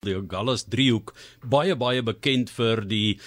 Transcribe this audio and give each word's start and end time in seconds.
die 0.00 0.16
Gallus 0.32 0.62
driehoek 0.64 1.10
baie 1.52 1.74
baie 1.76 2.00
bekend 2.00 2.48
vir 2.56 2.80
die 2.88 3.18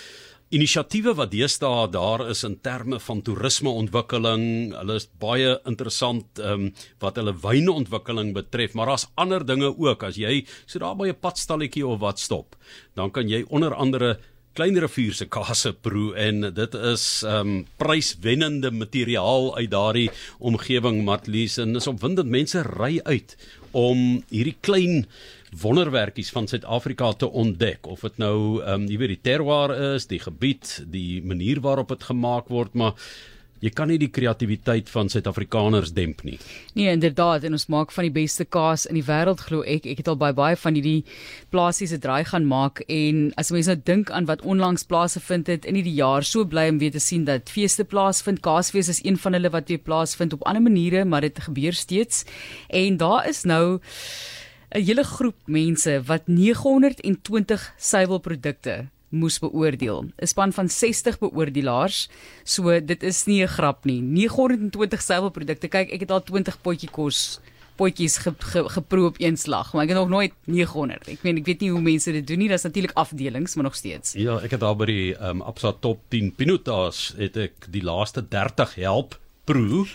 inisiatiewe 0.57 1.11
wat 1.19 1.29
deesdae 1.29 1.83
daar 1.93 2.23
is 2.25 2.41
in 2.47 2.55
terme 2.65 2.97
van 2.97 3.19
toerismeontwikkeling. 3.27 4.45
Hulle 4.79 4.95
is 4.97 5.05
baie 5.21 5.51
interessant 5.69 6.41
ehm 6.41 6.63
um, 6.63 6.71
wat 7.03 7.19
hulle 7.21 7.35
wynontwikkeling 7.43 8.31
betref, 8.33 8.73
maar 8.73 8.89
daar's 8.89 9.05
ander 9.21 9.45
dinge 9.45 9.69
ook. 9.69 10.01
As 10.09 10.17
jy 10.17 10.47
so 10.65 10.81
daar 10.81 10.97
by 10.97 11.11
'n 11.13 11.21
padstalletjie 11.21 11.85
of 11.85 11.99
wat 12.01 12.17
stop, 12.17 12.57
dan 12.95 13.11
kan 13.11 13.29
jy 13.29 13.45
onder 13.49 13.75
andere 13.75 14.17
klein 14.53 14.77
rivier 14.77 15.13
se 15.13 15.25
kase 15.25 15.73
proe 15.73 16.15
en 16.15 16.53
dit 16.53 16.75
is 16.75 17.05
um, 17.21 17.65
pryswennende 17.77 18.71
materiaal 18.71 19.55
uit 19.57 19.69
daardie 19.69 20.09
omgewing 20.39 21.03
Matlies 21.05 21.57
en 21.57 21.75
is 21.75 21.87
opwindend 21.87 22.29
mense 22.29 22.61
ry 22.61 22.99
uit 23.05 23.37
om 23.71 24.23
hierdie 24.29 24.57
klein 24.61 25.05
wonderwerkies 25.61 26.31
van 26.33 26.47
Suid-Afrika 26.47 27.13
te 27.13 27.29
ontdek 27.29 27.87
of 27.87 28.01
dit 28.01 28.17
nou 28.17 28.61
ehm 28.61 28.81
um, 28.81 28.87
jy 28.89 28.97
weet 29.01 29.15
die 29.15 29.21
terroir 29.29 29.75
is, 29.93 30.07
die 30.07 30.19
gebied, 30.19 30.79
die 30.89 31.21
manier 31.23 31.61
waarop 31.61 31.93
dit 31.93 32.03
gemaak 32.09 32.49
word, 32.49 32.73
maar 32.73 32.97
jy 33.63 33.71
kan 33.71 33.87
nie 33.87 33.99
die 34.01 34.11
kreatiwiteit 34.11 34.89
van 34.91 35.07
Suid-Afrikaners 35.11 35.93
demp 35.95 36.23
nie. 36.27 36.35
Nee, 36.75 36.89
inderdaad, 36.91 37.45
en 37.47 37.55
ons 37.55 37.69
maak 37.71 37.93
van 37.95 38.09
die 38.09 38.13
beste 38.13 38.43
kaas 38.43 38.83
in 38.89 38.97
die 38.99 39.05
wêreld 39.07 39.45
glo 39.47 39.63
ek. 39.63 39.87
Ek 39.87 40.01
het 40.03 40.09
al 40.11 40.19
baie 40.19 40.35
baie 40.35 40.57
van 40.59 40.75
hierdie 40.75 41.05
plasies 41.53 41.93
se 41.93 41.99
draai 42.03 42.25
gaan 42.27 42.47
maak 42.49 42.83
en 42.91 43.29
as 43.39 43.53
mense 43.55 43.71
nou 43.71 43.79
dink 43.87 44.11
aan 44.11 44.27
wat 44.27 44.43
onlangs 44.43 44.83
plase 44.89 45.23
vind 45.23 45.47
het 45.47 45.67
in 45.69 45.79
hierdie 45.79 45.95
jaar, 45.95 46.27
so 46.27 46.43
bly 46.43 46.67
om 46.73 46.81
weer 46.83 46.91
te 46.91 47.03
sien 47.03 47.23
dat 47.29 47.51
feeste 47.51 47.87
plaasvind. 47.87 48.43
Kaasfees 48.43 48.91
is 48.91 49.03
een 49.05 49.17
van 49.17 49.39
hulle 49.39 49.53
wat 49.53 49.71
weer 49.71 49.79
plaasvind 49.79 50.35
op 50.35 50.43
ander 50.43 50.63
maniere, 50.63 51.05
maar 51.05 51.23
dit 51.23 51.43
gebeur 51.47 51.73
steeds. 51.73 52.25
En 52.67 52.99
daar 52.99 53.29
is 53.29 53.45
nou 53.47 53.79
'n 54.73 54.81
hele 54.81 55.03
groep 55.03 55.35
mense 55.45 56.01
wat 56.05 56.25
920 56.25 57.73
suiwelprodukte 57.77 58.89
moes 59.09 59.39
beoordeel. 59.39 60.09
'n 60.17 60.27
Span 60.27 60.53
van 60.53 60.69
60 60.69 61.19
beoordelaars. 61.19 62.09
So 62.43 62.79
dit 62.79 63.03
is 63.03 63.25
nie 63.25 63.43
'n 63.43 63.47
grap 63.47 63.85
nie. 63.85 64.01
920 64.01 65.01
suiwelprodukte. 65.01 65.67
Kyk, 65.67 65.91
ek 65.91 65.99
het 65.99 66.11
al 66.11 66.23
20 66.23 66.61
potjie 66.61 66.89
kos 66.89 67.39
potjies 67.75 68.17
ge, 68.17 68.33
ge, 68.37 68.69
geproe 68.69 69.05
op 69.05 69.15
een 69.17 69.37
slag, 69.37 69.73
maar 69.73 69.83
ek 69.83 69.89
het 69.89 69.97
nog 69.97 70.09
nooit 70.09 70.33
900. 70.45 71.07
Ek 71.07 71.23
meen 71.23 71.37
ek 71.37 71.45
weet 71.45 71.61
nie 71.61 71.71
hoe 71.71 71.81
mense 71.81 72.11
dit 72.11 72.27
doen 72.27 72.37
nie. 72.37 72.47
Daar's 72.47 72.63
natuurlik 72.67 72.93
afdelings, 72.93 73.55
maar 73.55 73.63
nog 73.63 73.75
steeds. 73.75 74.13
Ja, 74.13 74.37
ek 74.45 74.51
het 74.51 74.59
daar 74.59 74.75
by 74.75 74.85
die 74.85 75.15
ehm 75.15 75.41
um, 75.41 75.41
Absa 75.41 75.73
Top 75.73 75.99
10 76.09 76.33
Pinotas 76.35 77.13
het 77.17 77.37
ek 77.37 77.67
die 77.69 77.83
laaste 77.83 78.21
30 78.21 78.75
help 78.75 79.19
proe 79.45 79.87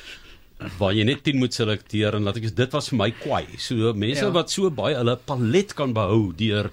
waar 0.79 0.95
jy 0.97 1.05
net 1.07 1.25
10 1.27 1.39
moet 1.39 1.55
selekteer 1.55 2.17
en 2.19 2.27
laat 2.27 2.39
ek 2.41 2.51
dit 2.57 2.75
was 2.75 2.91
vir 2.91 2.99
my 2.99 3.11
kwai. 3.23 3.45
So 3.63 3.93
mense 3.95 4.25
ja. 4.25 4.35
wat 4.35 4.51
so 4.53 4.71
baie 4.75 4.97
hulle 4.99 5.19
palet 5.29 5.75
kan 5.79 5.95
behou 5.97 6.33
deur 6.39 6.71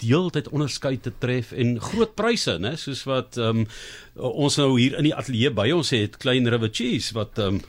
deeltyd 0.00 0.50
onderskeid 0.52 1.02
te 1.06 1.12
tref 1.20 1.52
en 1.56 1.78
groot 1.80 2.12
pryse, 2.18 2.58
né, 2.60 2.74
soos 2.76 3.06
wat 3.08 3.38
um, 3.40 3.64
ons 4.16 4.58
nou 4.60 4.74
hier 4.76 4.98
in 4.98 5.08
die 5.08 5.14
ateljee 5.16 5.52
by 5.56 5.70
ons 5.72 5.92
het, 5.96 6.18
klein 6.20 6.48
river 6.52 6.68
cheese 6.68 7.16
wat 7.16 7.40
um, 7.40 7.62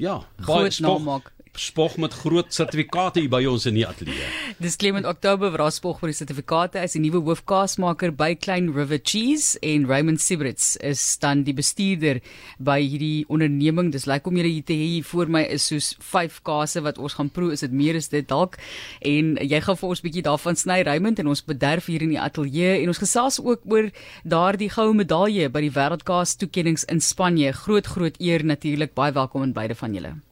ja, 0.00 0.18
baie 0.44 0.68
naam 0.84 1.06
maak 1.08 1.30
spog 1.58 1.96
met 1.96 2.14
groot 2.14 2.54
sertifikate 2.54 3.20
hier 3.20 3.30
by 3.30 3.42
ons 3.48 3.66
in 3.68 3.74
die 3.74 3.84
ateljee. 3.86 4.26
Dis 4.62 4.76
Clement 4.80 5.06
Oktober 5.08 5.50
waar 5.56 5.72
spog 5.74 5.98
vir 6.00 6.12
die 6.12 6.16
sertifikate 6.16 6.82
is 6.84 6.94
die 6.96 7.02
nuwe 7.02 7.20
hoofkaasmaker 7.26 8.12
by 8.16 8.34
Klein 8.38 8.70
River 8.76 9.00
Cheese 9.02 9.58
en 9.66 9.86
Raymond 9.90 10.22
Sibrits 10.22 10.76
is 10.86 11.02
dan 11.22 11.42
die 11.46 11.54
bestuurder 11.56 12.20
by 12.58 12.78
hierdie 12.80 13.26
onderneming. 13.28 13.90
Dis 13.92 14.06
lyk 14.10 14.28
om 14.30 14.38
julle 14.38 14.52
hier 14.52 14.66
te 14.66 14.76
hê 14.78 15.02
voor 15.10 15.32
my 15.32 15.42
is 15.56 15.66
soos 15.72 15.92
5 16.12 16.40
kase 16.46 16.84
wat 16.86 16.98
ons 17.02 17.18
gaan 17.18 17.32
proe. 17.34 17.52
Is 17.56 17.66
dit 17.66 17.74
meer 17.74 17.98
is 17.98 18.10
dit 18.12 18.26
dalk? 18.28 18.56
En 19.02 19.34
jy 19.40 19.60
gaan 19.66 19.80
vir 19.82 19.88
ons 19.88 20.00
'n 20.00 20.06
bietjie 20.06 20.26
daarvan 20.26 20.56
sny 20.56 20.82
Raymond 20.86 21.18
en 21.18 21.28
ons 21.28 21.44
bederf 21.44 21.86
hier 21.86 22.02
in 22.02 22.14
die 22.14 22.20
ateljee 22.20 22.82
en 22.82 22.88
ons 22.88 22.98
gesels 22.98 23.40
ook 23.40 23.60
oor 23.66 23.90
daardie 24.24 24.70
goue 24.70 24.94
medalje 24.94 25.48
by 25.48 25.60
die 25.60 25.74
wêreldkaas 25.74 26.36
toekenninge 26.36 26.84
in 26.88 27.00
Spanje. 27.00 27.52
Groot 27.52 27.86
groot 27.86 28.16
eer 28.20 28.44
natuurlik. 28.44 28.94
Baie 28.94 29.12
welkom 29.12 29.42
aan 29.42 29.52
beide 29.52 29.74
van 29.74 29.94
julle. 29.94 30.29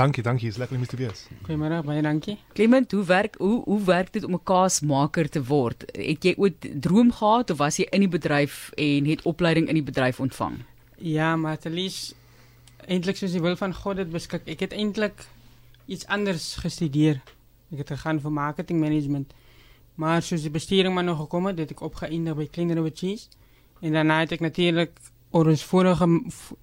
Dankie, 0.00 0.22
dankie. 0.22 0.48
Is 0.48 0.56
lekker 0.56 0.76
om 0.76 0.86
te 0.86 0.96
wees. 0.96 1.26
Goeiemôre, 1.44 1.82
baie 1.84 2.00
dankie. 2.00 2.38
Clement, 2.56 2.92
hoe 2.96 3.02
werk 3.04 3.34
hoe 3.36 3.58
hoe 3.64 3.80
werk 3.84 4.12
dit 4.12 4.24
om 4.24 4.32
'n 4.32 4.42
kaasmaker 4.42 5.28
te 5.28 5.42
word? 5.44 5.84
Het 5.92 6.24
jy 6.24 6.34
ooit 6.36 6.68
droom 6.80 7.12
gehad 7.12 7.50
of 7.50 7.58
was 7.58 7.76
jy 7.76 7.86
in 7.90 8.00
die 8.00 8.08
bedryf 8.08 8.70
en 8.74 9.04
het 9.04 9.22
opleiding 9.22 9.68
in 9.68 9.74
die 9.74 9.82
bedryf 9.82 10.20
ontvang? 10.20 10.54
Ja, 10.96 11.36
maar 11.36 11.58
Talies 11.58 12.14
eintlik 12.86 13.16
soos 13.16 13.30
die 13.30 13.40
wil 13.40 13.56
van 13.56 13.74
God 13.74 13.96
dit 13.96 14.10
beskik. 14.10 14.42
Ek 14.44 14.60
het 14.60 14.72
eintlik 14.72 15.26
iets 15.86 16.06
anders 16.06 16.56
gestudeer. 16.56 17.20
Ek 17.72 17.78
het 17.78 17.88
gegaan 17.88 18.20
vir 18.20 18.32
marketing 18.32 18.80
management. 18.80 19.34
Maar 19.94 20.22
soos 20.22 20.42
die 20.42 20.50
besturing 20.50 20.94
maar 20.94 21.04
nog 21.04 21.18
gekom 21.18 21.46
het, 21.46 21.58
het 21.58 21.70
ek 21.70 21.80
opgeëindig 21.80 22.36
by 22.36 22.46
Kleiner 22.46 22.90
Cheese. 22.94 23.28
En 23.80 23.92
daarna 23.92 24.20
het 24.20 24.32
ek 24.32 24.40
natuurlik 24.40 24.90
oor 25.30 25.46
ons 25.46 25.64
vorige 25.64 26.08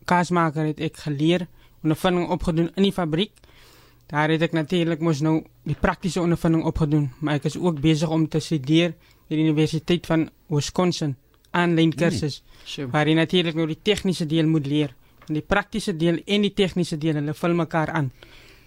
kaasmaker 0.05 0.65
het 0.65 0.79
ek 0.79 0.97
geleer 0.97 1.47
ondervinding 1.83 2.29
opgedoen 2.29 2.71
in 2.75 2.83
die 2.83 2.93
fabriek. 2.95 3.31
Daar 4.07 4.31
het 4.31 4.41
ek 4.41 4.53
natuurlik 4.55 5.01
mos 5.03 5.21
nou 5.21 5.41
die 5.67 5.75
praktiese 5.75 6.21
ondervinding 6.21 6.63
opgedoen, 6.63 7.09
maar 7.19 7.41
ek 7.41 7.49
is 7.49 7.57
ook 7.57 7.81
besig 7.83 8.09
om 8.09 8.27
te 8.27 8.39
studeer 8.39 8.93
by 9.27 9.35
die 9.35 9.43
Universiteit 9.43 10.07
van 10.07 10.29
Wisconsin 10.47 11.15
aanlyn 11.51 11.91
kursus. 11.95 12.41
Hmm, 12.75 12.91
waar 12.91 13.07
jy 13.07 13.17
natuurlik 13.17 13.55
nou 13.55 13.67
die 13.67 13.79
tegniese 13.83 14.27
deel 14.29 14.47
moet 14.47 14.67
leer. 14.67 14.93
En 15.27 15.35
die 15.35 15.43
praktiese 15.43 15.95
deel 15.97 16.21
en 16.25 16.45
die 16.45 16.53
tegniese 16.55 16.97
deel 16.97 17.19
hulle 17.19 17.35
vul 17.35 17.55
mekaar 17.57 17.91
aan. 17.91 18.11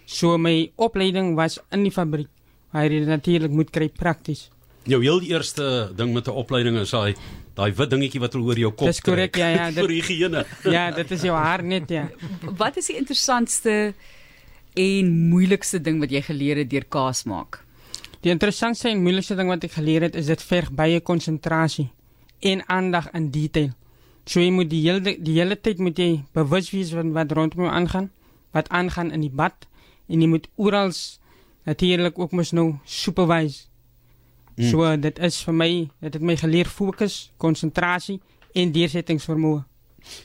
So 0.04 0.36
my 0.38 0.72
opleiding 0.76 1.36
was 1.38 1.60
in 1.72 1.86
die 1.86 1.94
fabriek 1.94 2.28
waar 2.74 2.90
jy 2.90 3.04
natuurlik 3.06 3.50
moet 3.54 3.70
kry 3.70 3.88
prakties. 3.88 4.48
Jou 4.88 5.00
heel 5.02 5.20
eerste 5.28 5.92
ding 5.96 6.12
met 6.14 6.26
'n 6.28 6.36
opleiding 6.36 6.76
is 6.78 6.90
daai 6.90 7.14
daai 7.58 7.72
wit 7.76 7.90
dingetjie 7.90 8.20
wat 8.22 8.34
oor 8.38 8.58
jou 8.58 8.70
kop 8.70 8.86
trek. 8.86 8.94
Dis 8.94 9.04
korrek, 9.04 9.36
ja 9.40 9.48
ja, 9.54 9.66
dit 9.74 9.82
vir 9.84 9.94
higiëne. 9.96 10.44
Ja, 10.70 10.84
dit 10.94 11.10
is 11.16 11.24
jou 11.26 11.36
haar 11.36 11.64
net 11.66 11.90
ja. 11.90 12.06
Wat 12.58 12.76
is 12.80 12.90
die 12.92 12.98
interessantste 13.00 13.94
en 14.78 15.10
moeilikste 15.30 15.80
ding 15.82 15.98
wat 16.02 16.12
jy 16.14 16.22
geleer 16.28 16.62
het 16.62 16.70
deur 16.70 16.86
kaas 16.88 17.24
maak? 17.28 17.62
Die 18.20 18.32
interessantste 18.32 18.90
en 18.90 19.02
moeilikste 19.02 19.36
ding 19.38 19.48
wat 19.48 19.64
ek 19.64 19.78
geleer 19.78 20.08
het 20.08 20.18
is 20.18 20.28
dit 20.30 20.42
verg 20.44 20.70
baie 20.76 21.00
konsentrasie 21.00 21.88
en 22.40 22.62
aandag 22.68 23.08
aan 23.12 23.30
detail. 23.32 23.72
So 24.28 24.40
jy 24.40 24.52
moet 24.54 24.70
die 24.70 24.82
hele 24.84 25.16
die 25.16 25.38
hele 25.38 25.56
tyd 25.56 25.80
moet 25.80 25.98
jy 25.98 26.22
bewus 26.36 26.70
wees 26.74 26.92
van 26.94 27.14
wat 27.16 27.32
rondom 27.32 27.64
jou 27.64 27.72
aangaan, 27.72 28.10
wat 28.54 28.68
aangaan 28.68 29.10
in 29.16 29.24
die 29.24 29.32
bad 29.32 29.66
en 30.10 30.20
jy 30.22 30.28
moet 30.28 30.46
oral 30.56 30.92
natuurlik 31.68 32.18
ook 32.18 32.32
mos 32.36 32.52
nou 32.56 32.68
supervise 32.84 33.69
Mm. 34.60 34.68
So 34.68 34.96
dit 34.96 35.18
is 35.18 35.40
vir 35.46 35.56
my 35.56 35.70
dit 36.04 36.12
het 36.12 36.22
my 36.22 36.36
geleer 36.36 36.68
fokus, 36.68 37.30
konsentrasie 37.40 38.20
en 38.52 38.72
deursettingsvermoë. 38.72 39.64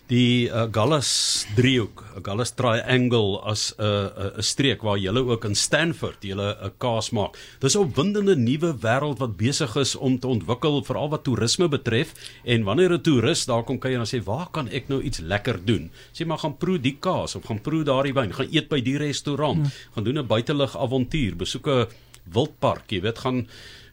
Die 0.07 0.47
uh, 0.47 0.66
Gallus 0.72 1.09
driehoek, 1.57 2.03
'n 2.16 2.23
Gallus 2.23 2.53
triangle 2.56 3.41
as 3.44 3.74
'n 3.75 3.84
uh, 3.84 4.07
'n 4.07 4.40
uh, 4.40 4.44
streek 4.44 4.81
waar 4.81 4.97
jy 4.97 5.12
ook 5.12 5.45
in 5.45 5.56
Stanford 5.56 6.24
jy 6.24 6.35
'n 6.35 6.40
uh, 6.40 6.69
kaas 6.78 7.12
maak. 7.12 7.35
Dis 7.59 7.75
'n 7.75 7.84
opwindende 7.84 8.35
nuwe 8.35 8.74
wêreld 8.79 9.19
wat 9.19 9.38
besig 9.38 9.75
is 9.75 9.95
om 9.95 10.19
te 10.19 10.28
ontwikkel 10.28 10.84
veral 10.84 11.09
wat 11.09 11.24
toerisme 11.24 11.68
betref 11.68 12.13
en 12.44 12.63
wanneer 12.63 12.94
'n 12.94 13.01
toerist 13.01 13.47
daar 13.47 13.63
kom 13.63 13.79
kyk 13.79 13.91
en 13.91 14.03
dan 14.03 14.13
sê 14.13 14.24
waar 14.24 14.50
kan 14.51 14.68
ek 14.69 14.88
nou 14.88 15.01
iets 15.01 15.19
lekker 15.19 15.66
doen? 15.66 15.91
Sê 16.13 16.25
maar 16.25 16.40
gaan 16.40 16.57
proe 16.57 16.79
die 16.79 16.97
kaas 17.00 17.35
of 17.35 17.45
gaan 17.45 17.62
proe 17.62 17.84
daardie 17.84 18.13
wyn, 18.13 18.34
gaan 18.34 18.50
eet 18.51 18.69
by 18.69 18.81
die 18.81 18.97
restaurant, 18.97 19.66
ja. 19.66 19.72
gaan 19.94 20.03
doen 20.03 20.19
'n 20.19 20.28
buitelug 20.28 20.78
avontuur, 20.78 21.35
besoek 21.35 21.68
'n 21.68 21.88
wildpark, 22.31 22.91
jy 22.91 23.01
weet 23.01 23.19
gaan 23.19 23.47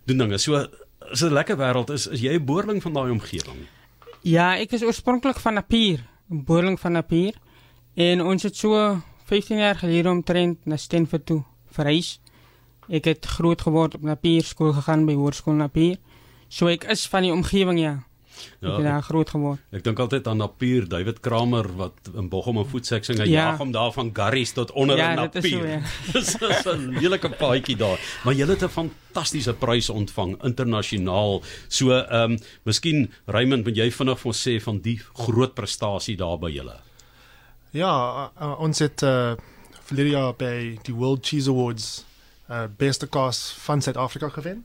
doen 0.04 0.18
dinge. 0.18 0.38
So 0.38 0.66
is 1.10 1.22
'n 1.22 1.32
lekker 1.32 1.56
wêreld. 1.56 1.90
Is 1.90 2.06
is 2.06 2.20
jy 2.20 2.34
'n 2.34 2.44
boerling 2.44 2.82
van 2.82 2.92
daai 2.92 3.10
omgewing? 3.10 3.66
Ja, 4.22 4.56
ek 4.56 4.72
is 4.72 4.82
oorspronklik 4.82 5.40
van 5.40 5.54
Napier, 5.54 6.00
'n 6.30 6.44
boerling 6.44 6.80
van 6.80 6.92
Napier. 6.92 7.34
En 7.94 8.22
ons 8.22 8.42
het 8.42 8.56
so 8.56 9.02
15 9.24 9.58
jaar 9.58 9.74
gelede 9.74 10.08
omtrent 10.08 10.66
na 10.66 10.76
Stenford 10.76 11.26
toe 11.26 11.44
verhuis. 11.70 12.20
Ek 12.88 13.04
het 13.04 13.26
groot 13.26 13.60
geword 13.60 13.94
op 13.94 14.02
Napier 14.02 14.44
skool 14.44 14.72
gegaan 14.72 15.06
by 15.06 15.14
Hoërskool 15.14 15.54
Napier. 15.54 15.96
So 16.48 16.66
ek 16.66 16.84
is 16.84 17.06
van 17.08 17.22
die 17.22 17.32
omgewing 17.32 17.80
ja. 17.80 18.02
Ja, 18.60 18.68
ek 18.68 18.76
het 18.76 18.84
daar 18.84 19.02
groot 19.02 19.30
geword. 19.30 19.60
Ek 19.70 19.84
dink 19.84 19.98
altyd 19.98 20.26
aan 20.26 20.36
Napier, 20.42 20.88
David 20.88 21.20
Kramer 21.20 21.68
wat 21.76 22.10
in 22.14 22.28
Bochum 22.28 22.58
'n 22.58 22.68
voetseksing 22.68 23.18
hy 23.18 23.28
ja. 23.30 23.50
jag 23.50 23.58
hom 23.58 23.72
daar 23.72 23.92
van 23.92 24.10
Garries 24.12 24.52
tot 24.52 24.72
onder 24.72 24.96
ja, 24.96 25.10
in 25.10 25.16
Napier. 25.16 25.66
Ja, 25.66 25.80
dit 26.12 26.22
is 26.22 26.66
'n 26.66 26.96
heerlike 26.98 27.28
paadjie 27.28 27.76
daar. 27.76 27.98
Maar 28.24 28.34
jy 28.34 28.46
het 28.46 28.62
'n 28.62 28.68
fantastiese 28.68 29.54
prys 29.54 29.90
ontvang 29.90 30.42
internasionaal. 30.42 31.42
So 31.68 31.90
ehm 31.90 32.32
um, 32.32 32.38
miskien 32.62 33.10
Raymond, 33.26 33.64
moet 33.64 33.76
jy 33.76 33.90
vinnig 33.90 34.18
vir 34.20 34.28
ons 34.28 34.48
sê 34.48 34.60
van 34.62 34.80
die 34.80 35.00
groot 35.12 35.54
prestasie 35.54 36.16
daar 36.16 36.38
by 36.38 36.50
julle? 36.50 36.76
Ja, 37.70 38.30
uh, 38.40 38.60
ons 38.60 38.78
het 38.78 39.02
uh, 39.02 39.32
verlede 39.88 40.10
jaar 40.10 40.34
by 40.34 40.78
die 40.82 40.94
World 40.94 41.26
Cheese 41.26 41.50
Awards 41.50 42.04
uh, 42.50 42.64
beste 42.76 43.06
kaas 43.06 43.54
van 43.64 43.82
Suid-Afrika 43.82 44.28
gewen. 44.28 44.64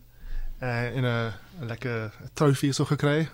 Uh, 0.60 0.96
in 0.96 1.06
'n 1.06 1.34
lekker 1.60 2.12
trofee 2.34 2.72
so 2.72 2.86
gekry 2.86 3.30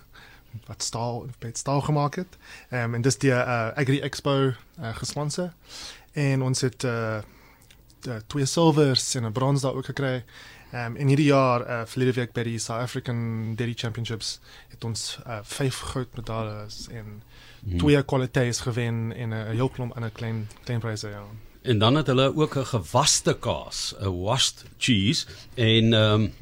wat 0.66 0.82
staal 0.82 1.26
met 1.40 1.58
staal 1.58 1.80
gemaak 1.80 2.14
het. 2.14 2.36
Ehm 2.70 2.82
um, 2.82 2.94
en 2.94 3.02
dis 3.02 3.18
die 3.18 3.30
uh, 3.30 3.68
Agri 3.74 4.00
Expo 4.00 4.36
uh, 4.36 4.54
gesponsor. 4.96 5.52
En 6.12 6.42
ons 6.42 6.60
het 6.60 6.84
uh, 6.84 7.18
twee 8.26 8.44
silvers 8.44 9.14
en 9.14 9.24
'n 9.24 9.32
brons 9.32 9.60
daar 9.60 9.74
ook 9.74 9.84
gekry. 9.84 10.24
Ehm 10.70 10.84
um, 10.84 10.96
in 10.96 11.06
hierdie 11.06 11.26
jaar 11.26 11.60
uh, 11.60 11.80
verlede 11.86 12.12
week 12.12 12.32
by 12.32 12.42
die 12.42 12.58
South 12.58 12.80
African 12.80 13.54
Dairy 13.54 13.74
Championships 13.76 14.40
het 14.68 14.84
ons 14.84 15.18
uh, 15.26 15.38
vyf 15.42 15.78
goud 15.78 16.16
medaljes 16.16 16.88
en 16.90 17.22
hmm. 17.62 17.78
twee 17.78 18.02
kwaliteite 18.02 18.62
gewen 18.62 19.12
en 19.16 19.28
'n 19.28 19.32
uh, 19.32 19.44
heel 19.54 19.68
klomp 19.68 19.94
ander 19.94 20.10
klein 20.10 20.48
klein 20.64 20.80
pryse 20.80 21.08
ja. 21.08 21.22
En 21.62 21.78
dan 21.78 21.94
het 21.94 22.06
hulle 22.06 22.36
ook 22.36 22.56
'n 22.56 22.64
gewaste 22.64 23.38
kaas, 23.38 23.94
'n 24.00 24.20
washed 24.22 24.64
cheese 24.78 25.26
en 25.54 25.92
ehm 25.92 26.20
um, 26.20 26.32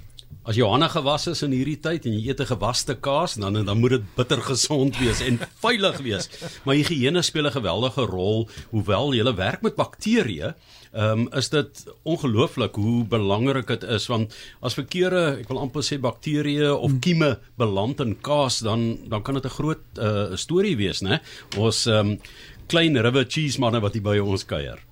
As 0.42 0.56
Johanna 0.58 0.88
gewas 0.90 1.28
is 1.30 1.44
in 1.46 1.52
hierdie 1.54 1.76
tyd 1.78 2.02
en 2.08 2.16
jy 2.16 2.32
eet 2.32 2.40
'n 2.42 2.50
gewaste 2.50 2.96
kaas, 2.98 3.36
dan 3.38 3.54
dan 3.64 3.78
moet 3.78 3.90
dit 3.90 4.06
bitter 4.16 4.42
gesond 4.42 4.98
wees 4.98 5.20
en 5.22 5.38
veilig 5.62 5.98
wees. 6.02 6.28
Maar 6.64 6.74
higiëne 6.74 7.22
speel 7.22 7.46
'n 7.46 7.54
geweldige 7.54 8.02
rol, 8.10 8.48
hoewel 8.72 9.14
jy 9.14 9.22
werk 9.36 9.62
met 9.62 9.76
bakterieë. 9.76 10.54
Ehm 10.92 11.20
um, 11.20 11.28
is 11.32 11.48
dit 11.48 11.84
ongelooflik 12.02 12.74
hoe 12.74 13.04
belangrik 13.04 13.66
dit 13.66 13.82
is 13.84 14.06
want 14.08 14.34
as 14.60 14.74
verkeerde, 14.74 15.38
ek 15.40 15.48
wil 15.48 15.60
amper 15.60 15.82
sê 15.82 16.00
bakterieë 16.00 16.74
of 16.74 16.90
kieme 17.00 17.38
beland 17.56 18.00
in 18.00 18.20
kaas, 18.20 18.58
dan 18.58 18.98
dan 19.08 19.22
kan 19.22 19.34
dit 19.34 19.44
'n 19.44 19.56
groot 19.58 19.84
uh, 19.98 20.34
storie 20.34 20.76
wees, 20.76 21.02
né? 21.02 21.20
Ons 21.56 21.86
ehm 21.86 21.98
um, 21.98 22.18
klein 22.66 22.96
river 22.98 23.24
cheese 23.28 23.60
manne 23.60 23.80
wat 23.80 23.92
hier 23.92 24.02
by 24.02 24.18
ons 24.18 24.44
kuier. 24.44 24.82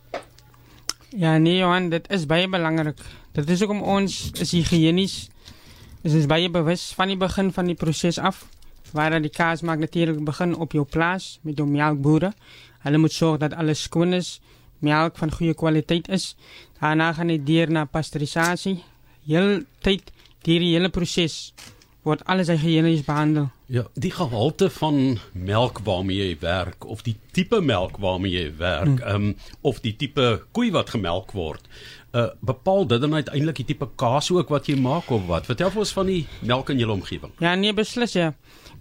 Ja, 1.10 1.38
nee 1.38 1.58
Johan, 1.58 1.90
dit 1.90 2.06
is 2.10 2.26
baie 2.26 2.48
belangrik. 2.48 2.98
Dit 3.32 3.50
is 3.50 3.62
ook 3.62 3.70
om 3.70 3.82
ons 3.82 4.30
is 4.38 4.52
higiënies 6.00 6.14
is 6.14 6.22
ons 6.22 6.30
baie 6.32 6.48
bewus 6.48 6.86
van 6.96 7.10
die 7.12 7.18
begin 7.20 7.50
van 7.52 7.66
die 7.68 7.76
proses 7.76 8.16
af 8.16 8.46
waar 8.96 9.12
die 9.20 9.30
kaas 9.30 9.60
maak 9.60 9.82
natuurlik 9.82 10.22
begin 10.24 10.54
op 10.56 10.72
jou 10.72 10.86
plaas 10.88 11.38
met 11.44 11.58
jou 11.60 11.66
melkboere. 11.68 12.32
Hulle 12.86 12.98
moet 12.98 13.12
sorg 13.12 13.42
dat 13.42 13.52
alles 13.52 13.82
skoon 13.84 14.16
is, 14.16 14.38
melk 14.80 15.20
van 15.20 15.30
goeie 15.30 15.54
kwaliteit 15.54 16.08
is. 16.08 16.34
Daarna 16.80 17.12
gaan 17.12 17.28
dit 17.28 17.44
deur 17.46 17.70
na 17.70 17.84
pasteurisasie. 17.84 18.78
Heel 19.28 19.60
deur 19.84 20.64
die 20.64 20.72
hele 20.72 20.88
proses 20.88 21.52
word 22.08 22.24
alles 22.24 22.48
higiënies 22.48 23.04
behandel. 23.04 23.50
Ja, 23.68 23.84
die 23.94 24.10
gehalte 24.10 24.70
van 24.72 25.18
melk 25.36 25.82
waarmee 25.84 26.16
jy 26.16 26.38
werk 26.40 26.86
of 26.88 27.04
die 27.04 27.18
tipe 27.36 27.60
melk 27.60 28.00
waarmee 28.00 28.32
jy 28.32 28.46
werk, 28.56 28.88
hmm. 28.88 29.04
ehm 29.04 29.28
um, 29.28 29.36
of 29.60 29.84
die 29.84 29.92
tipe 30.00 30.30
koei 30.56 30.72
wat 30.72 30.96
gemelk 30.96 31.36
word 31.36 31.68
uh, 32.12 32.26
bepaal 32.40 32.86
dit 32.86 33.00
dan 33.00 33.14
uiteindelik 33.14 33.56
die 33.56 33.64
tipe 33.64 33.88
kaas 33.96 34.30
ook 34.30 34.48
wat 34.48 34.66
jy 34.66 34.76
maak 34.80 35.10
of 35.10 35.26
wat? 35.26 35.46
Vertel 35.46 35.70
vir 35.70 35.84
ons 35.84 35.92
van 35.92 36.06
die 36.06 36.22
melk 36.46 36.70
in 36.70 36.78
jou 36.82 36.90
omgewing. 36.90 37.32
Ja, 37.38 37.54
nee, 37.54 37.74
beslis 37.76 38.16
ja. 38.18 38.32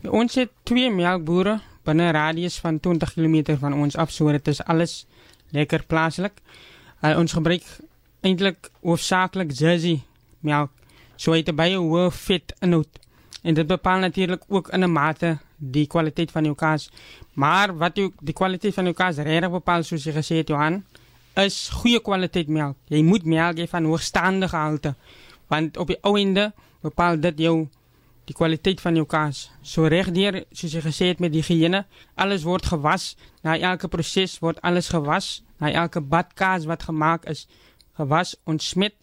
Ons 0.08 0.38
het 0.40 0.52
twee 0.64 0.90
melkbore 0.92 1.60
binne 1.84 2.10
'n 2.10 2.14
radius 2.14 2.60
van 2.60 2.80
20 2.80 3.14
km 3.14 3.58
van 3.58 3.74
ons 3.74 3.96
af, 3.96 4.12
so 4.12 4.32
dit 4.32 4.48
is 4.48 4.64
alles 4.64 5.06
lekker 5.52 5.84
plaaslik. 5.88 6.42
Uh, 7.02 7.18
ons 7.18 7.34
gebruik 7.34 7.64
eintlik 8.22 8.70
hoofsaaklik 8.82 9.52
Jersey 9.52 10.02
melk. 10.40 10.72
So 11.16 11.34
het 11.34 11.56
baie 11.56 11.78
hoë 11.78 12.12
vetinhoud 12.12 13.00
en 13.44 13.54
dit 13.54 13.68
bepaal 13.68 14.00
natuurlik 14.00 14.44
ook 14.48 14.70
in 14.70 14.84
'n 14.84 14.92
mate 14.92 15.38
die 15.58 15.88
kwaliteit 15.88 16.32
van 16.32 16.44
jou 16.44 16.56
kaas. 16.56 16.90
Maar 17.34 17.78
wat 17.78 17.98
jou 17.98 18.12
die 18.20 18.34
kwaliteit 18.34 18.74
van 18.74 18.84
jou 18.84 18.96
kaas 18.96 19.18
regtig 19.18 19.52
bepaal 19.52 19.84
soos 19.84 20.04
jy 20.04 20.14
gesê 20.14 20.36
het 20.36 20.48
Johan, 20.48 20.84
is 21.38 21.70
goeie 21.82 22.00
kwaliteit 22.02 22.48
melk. 22.48 22.78
Jy 22.90 23.04
moet 23.04 23.26
melk 23.26 23.60
hê 23.62 23.68
van 23.70 23.86
hoogstaande 23.86 24.50
gehalte 24.50 24.96
want 25.50 25.78
op 25.82 25.90
die 25.90 25.98
ou 26.06 26.16
ende 26.20 26.52
bepaal 26.86 27.20
dit 27.22 27.40
jou 27.46 27.56
die 28.30 28.36
kwaliteit 28.38 28.82
van 28.82 28.98
jou 28.98 29.08
kaas. 29.10 29.48
So 29.66 29.90
regdeur 29.90 30.44
soos 30.54 30.76
jy 30.76 30.84
gesê 30.86 31.10
het 31.10 31.22
met 31.24 31.34
die 31.34 31.42
higiëne, 31.42 31.84
alles 32.14 32.46
word 32.46 32.68
gewas. 32.70 33.16
Na 33.42 33.58
elke 33.58 33.90
proses 33.90 34.38
word 34.44 34.62
alles 34.62 34.92
gewas. 34.94 35.40
Na 35.58 35.72
elke 35.74 36.02
bad 36.02 36.36
kaas 36.38 36.68
wat 36.70 36.86
gemaak 36.86 37.26
is, 37.32 37.48
gewas, 37.98 38.36
ontsmet 38.46 38.94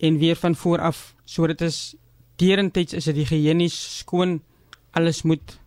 en 0.00 0.20
weer 0.20 0.36
van 0.36 0.54
voor 0.54 0.84
af. 0.90 1.14
So 1.24 1.48
dit 1.48 1.64
is 1.64 1.94
deurentyd 2.40 2.92
is 2.92 3.08
dit 3.08 3.22
higiënies 3.22 3.80
skoon. 4.02 4.42
Alles 4.92 5.22
moet 5.24 5.59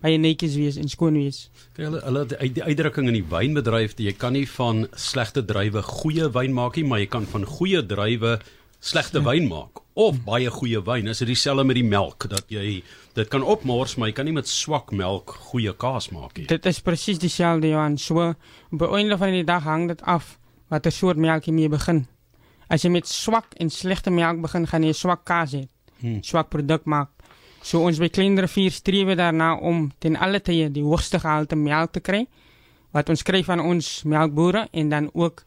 baie 0.00 0.18
netjies 0.20 0.56
wees 0.56 0.78
en 0.80 0.88
skoon 0.88 1.18
wees. 1.20 1.48
Kyk 1.76 1.86
hulle 1.88 2.00
hulle 2.04 2.24
die, 2.30 2.52
die 2.56 2.64
uitdrukking 2.64 3.10
in 3.10 3.18
die 3.18 3.26
wynbedryf, 3.28 3.98
jy 4.00 4.14
kan 4.16 4.36
nie 4.36 4.46
van 4.56 4.86
slegte 4.96 5.44
druiwe 5.46 5.82
goeie 5.84 6.30
wyn 6.32 6.56
maak 6.56 6.80
nie, 6.80 6.86
maar 6.88 7.02
jy 7.02 7.10
kan 7.12 7.28
van 7.28 7.44
goeie 7.48 7.82
druiwe 7.86 8.38
slegte 8.80 9.20
wyn 9.20 9.48
maak 9.50 9.82
of 10.00 10.22
baie 10.24 10.48
goeie 10.48 10.80
wyn. 10.84 11.10
Is 11.12 11.20
dit 11.20 11.28
dieselfde 11.28 11.66
met 11.68 11.76
die 11.76 11.84
melk 11.84 12.24
dat 12.32 12.48
jy 12.52 12.80
dit 13.16 13.32
kan 13.32 13.44
opmors, 13.44 13.96
maar 13.98 14.08
jy 14.08 14.16
kan 14.16 14.28
nie 14.28 14.36
met 14.36 14.48
swak 14.48 14.94
melk 14.96 15.34
goeie 15.50 15.74
kaas 15.76 16.08
maak 16.14 16.38
nie. 16.38 16.46
Dit 16.48 16.66
is 16.70 16.80
presies 16.84 17.20
dieselfde 17.20 17.68
Johan. 17.68 17.98
So 18.00 18.32
by 18.70 18.88
einde 18.96 19.18
van 19.20 19.36
die 19.36 19.44
dag 19.44 19.66
hang 19.68 19.90
dit 19.92 20.00
af 20.08 20.38
watter 20.72 20.94
soort 20.94 21.20
melk 21.20 21.50
jy 21.50 21.54
mee 21.56 21.68
begin. 21.68 22.06
As 22.70 22.86
jy 22.86 22.92
met 22.94 23.08
swak 23.10 23.56
en 23.60 23.72
slegte 23.74 24.12
melk 24.14 24.40
begin, 24.46 24.68
gaan 24.70 24.86
jy 24.86 24.94
swak 24.96 25.26
kaas 25.28 25.56
hê. 25.58 25.66
Hmm. 26.00 26.22
Swak 26.24 26.48
produk 26.54 26.86
maak. 26.88 27.10
So 27.62 27.84
ons 27.84 28.00
by 28.00 28.08
Klein 28.08 28.38
Rivier 28.40 28.72
streef 28.72 29.12
daarna 29.18 29.52
om 29.56 29.90
ten 30.00 30.16
alle 30.16 30.40
tye 30.40 30.70
die 30.72 30.84
hoogste 30.84 31.20
gehalte 31.20 31.56
melk 31.56 31.92
te 31.98 32.00
kry 32.00 32.24
wat 32.94 33.10
ons 33.12 33.22
kry 33.22 33.42
van 33.46 33.60
ons 33.62 34.02
melkbore 34.08 34.66
en 34.72 34.88
dan 34.90 35.10
ook 35.14 35.44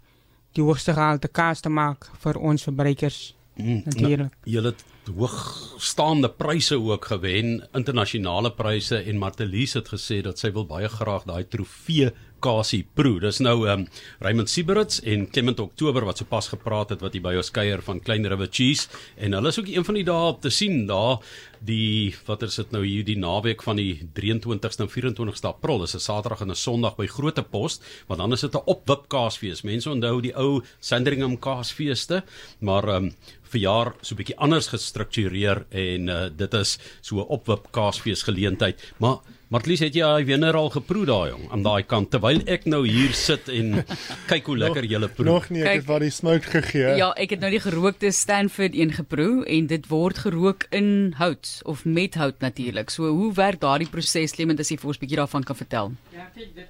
die 0.55 0.63
hoogste 0.63 0.93
gehalte 0.93 1.27
kaas 1.27 1.63
te 1.65 1.69
maak 1.73 2.07
vir 2.23 2.39
ons 2.39 2.63
verbruikers. 2.63 3.33
Mm, 3.57 3.81
natuurlik. 3.85 4.33
Nou, 4.33 4.53
julle 4.55 4.71
het 4.71 4.83
hoogstaande 5.13 6.29
pryse 6.29 6.77
ook 6.79 7.05
gewen, 7.11 7.57
internasionale 7.75 8.53
pryse 8.55 9.01
en 9.01 9.19
Martelies 9.19 9.75
het 9.77 9.89
gesê 9.91 10.21
dat 10.23 10.39
sy 10.39 10.53
wil 10.55 10.65
baie 10.69 10.89
graag 10.89 11.25
daai 11.27 11.43
trofee 11.49 12.13
Kasie 12.43 12.83
Pro. 12.95 13.19
Dis 13.23 13.39
nou 13.43 13.63
ehm 13.67 13.85
um, 13.85 13.87
Raymond 14.23 14.51
Sieberits 14.51 14.99
en 15.07 15.25
Clement 15.31 15.59
Oktober 15.63 16.05
wat 16.07 16.19
sopas 16.19 16.49
gepraat 16.51 16.91
het 16.93 17.03
wat 17.03 17.15
hier 17.15 17.23
by 17.23 17.35
ons 17.39 17.51
kuier 17.55 17.81
van 17.85 18.01
Klein 18.03 18.27
River 18.27 18.49
Cheese 18.51 18.89
en 19.15 19.37
hulle 19.37 19.53
is 19.53 19.59
ook 19.59 19.71
een 19.71 19.87
van 19.87 19.99
die 19.99 20.05
dae 20.07 20.29
op 20.33 20.41
te 20.43 20.51
sien 20.51 20.85
daar 20.89 21.21
die 21.63 22.15
wat 22.27 22.43
is 22.43 22.57
dit 22.59 22.73
nou 22.75 22.81
hier 22.83 23.05
die 23.07 23.17
naweek 23.19 23.63
van 23.63 23.79
die 23.79 24.01
23ste 24.19 24.83
en 24.83 24.91
24ste 24.91 25.51
April. 25.53 25.79
Dis 25.79 25.95
'n 25.95 25.99
Saterdag 25.99 26.41
en 26.41 26.51
'n 26.51 26.55
Sondag 26.55 26.95
by 26.97 27.07
Grote 27.07 27.43
Pos, 27.43 27.79
want 28.07 28.19
dan 28.19 28.33
is 28.33 28.41
dit 28.41 28.55
'n 28.55 28.65
opwip 28.65 29.07
kaasfees. 29.07 29.63
Mense 29.63 29.89
onthou 29.89 30.21
die 30.21 30.35
ou 30.35 30.61
Sandringham 30.79 31.39
kaasfeeste, 31.39 32.23
maar 32.59 32.83
ehm 32.83 33.05
um, 33.05 33.15
verjaar 33.53 33.93
so 34.01 34.15
'n 34.15 34.17
bietjie 34.17 34.37
anders 34.37 34.67
gestruktureer 34.67 35.65
en 35.69 36.07
uh, 36.07 36.29
dit 36.35 36.53
is 36.53 36.79
so 37.01 37.15
'n 37.19 37.29
opwip 37.29 37.71
kaasfees 37.71 38.23
geleentheid. 38.23 38.93
Maar 38.97 39.17
Martlies 39.53 39.83
het 39.85 39.93
jy 39.93 40.01
al 40.01 40.23
wenner 40.25 40.55
al 40.57 40.71
geproe 40.73 41.03
daai 41.05 41.29
jong 41.29 41.43
aan 41.53 41.61
daai 41.61 41.83
kant 41.85 42.09
terwyl 42.09 42.39
ek 42.49 42.63
nou 42.65 42.79
hier 42.87 43.11
sit 43.13 43.51
en 43.53 43.83
kyk 44.31 44.47
hoe 44.49 44.55
lekker 44.57 44.85
jy 44.89 45.01
proe. 45.13 45.25
Nog 45.27 45.49
nie, 45.53 45.61
ek 45.61 45.83
het 45.83 45.89
wat 45.91 46.01
die 46.01 46.13
smoke 46.13 46.49
gegee. 46.49 46.95
Ja, 46.97 47.11
ek 47.21 47.35
het 47.35 47.43
nou 47.43 47.51
die 47.53 47.61
gerookte 47.61 48.09
Stanford 48.09 48.73
een 48.73 48.95
geproe 48.97 49.43
en 49.45 49.67
dit 49.69 49.85
word 49.91 50.23
gerook 50.23 50.65
in 50.73 51.13
hout 51.19 51.51
of 51.69 51.83
met 51.85 52.17
hout 52.17 52.41
natuurlik. 52.41 52.89
So 52.89 53.11
hoe 53.13 53.29
werk 53.37 53.61
daardie 53.61 53.89
proses? 53.91 54.33
Met 54.41 54.63
as 54.63 54.71
jy 54.73 54.79
vir 54.81 54.89
ons 54.89 54.97
'n 54.97 55.03
bietjie 55.05 55.19
daarvan 55.21 55.45
kan 55.45 55.55
vertel. 55.55 55.91
Ja, 56.09 56.25
kyk 56.33 56.55
dit. 56.55 56.69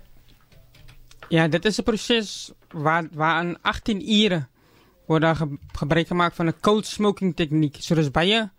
Ja, 1.31 1.47
dit 1.47 1.65
is 1.65 1.79
'n 1.79 1.83
proses 1.83 2.51
waar 2.73 3.07
waar 3.13 3.39
aan 3.39 3.55
18 3.63 4.03
ure 4.03 4.47
word 5.07 5.21
daar 5.21 5.35
ge 5.35 5.47
gebruik 5.79 6.07
gemaak 6.07 6.35
van 6.35 6.47
'n 6.47 6.59
cold 6.59 6.85
smoking 6.85 7.35
tegniek. 7.35 7.77
So 7.79 7.95
dis 7.95 8.11
baie 8.11 8.51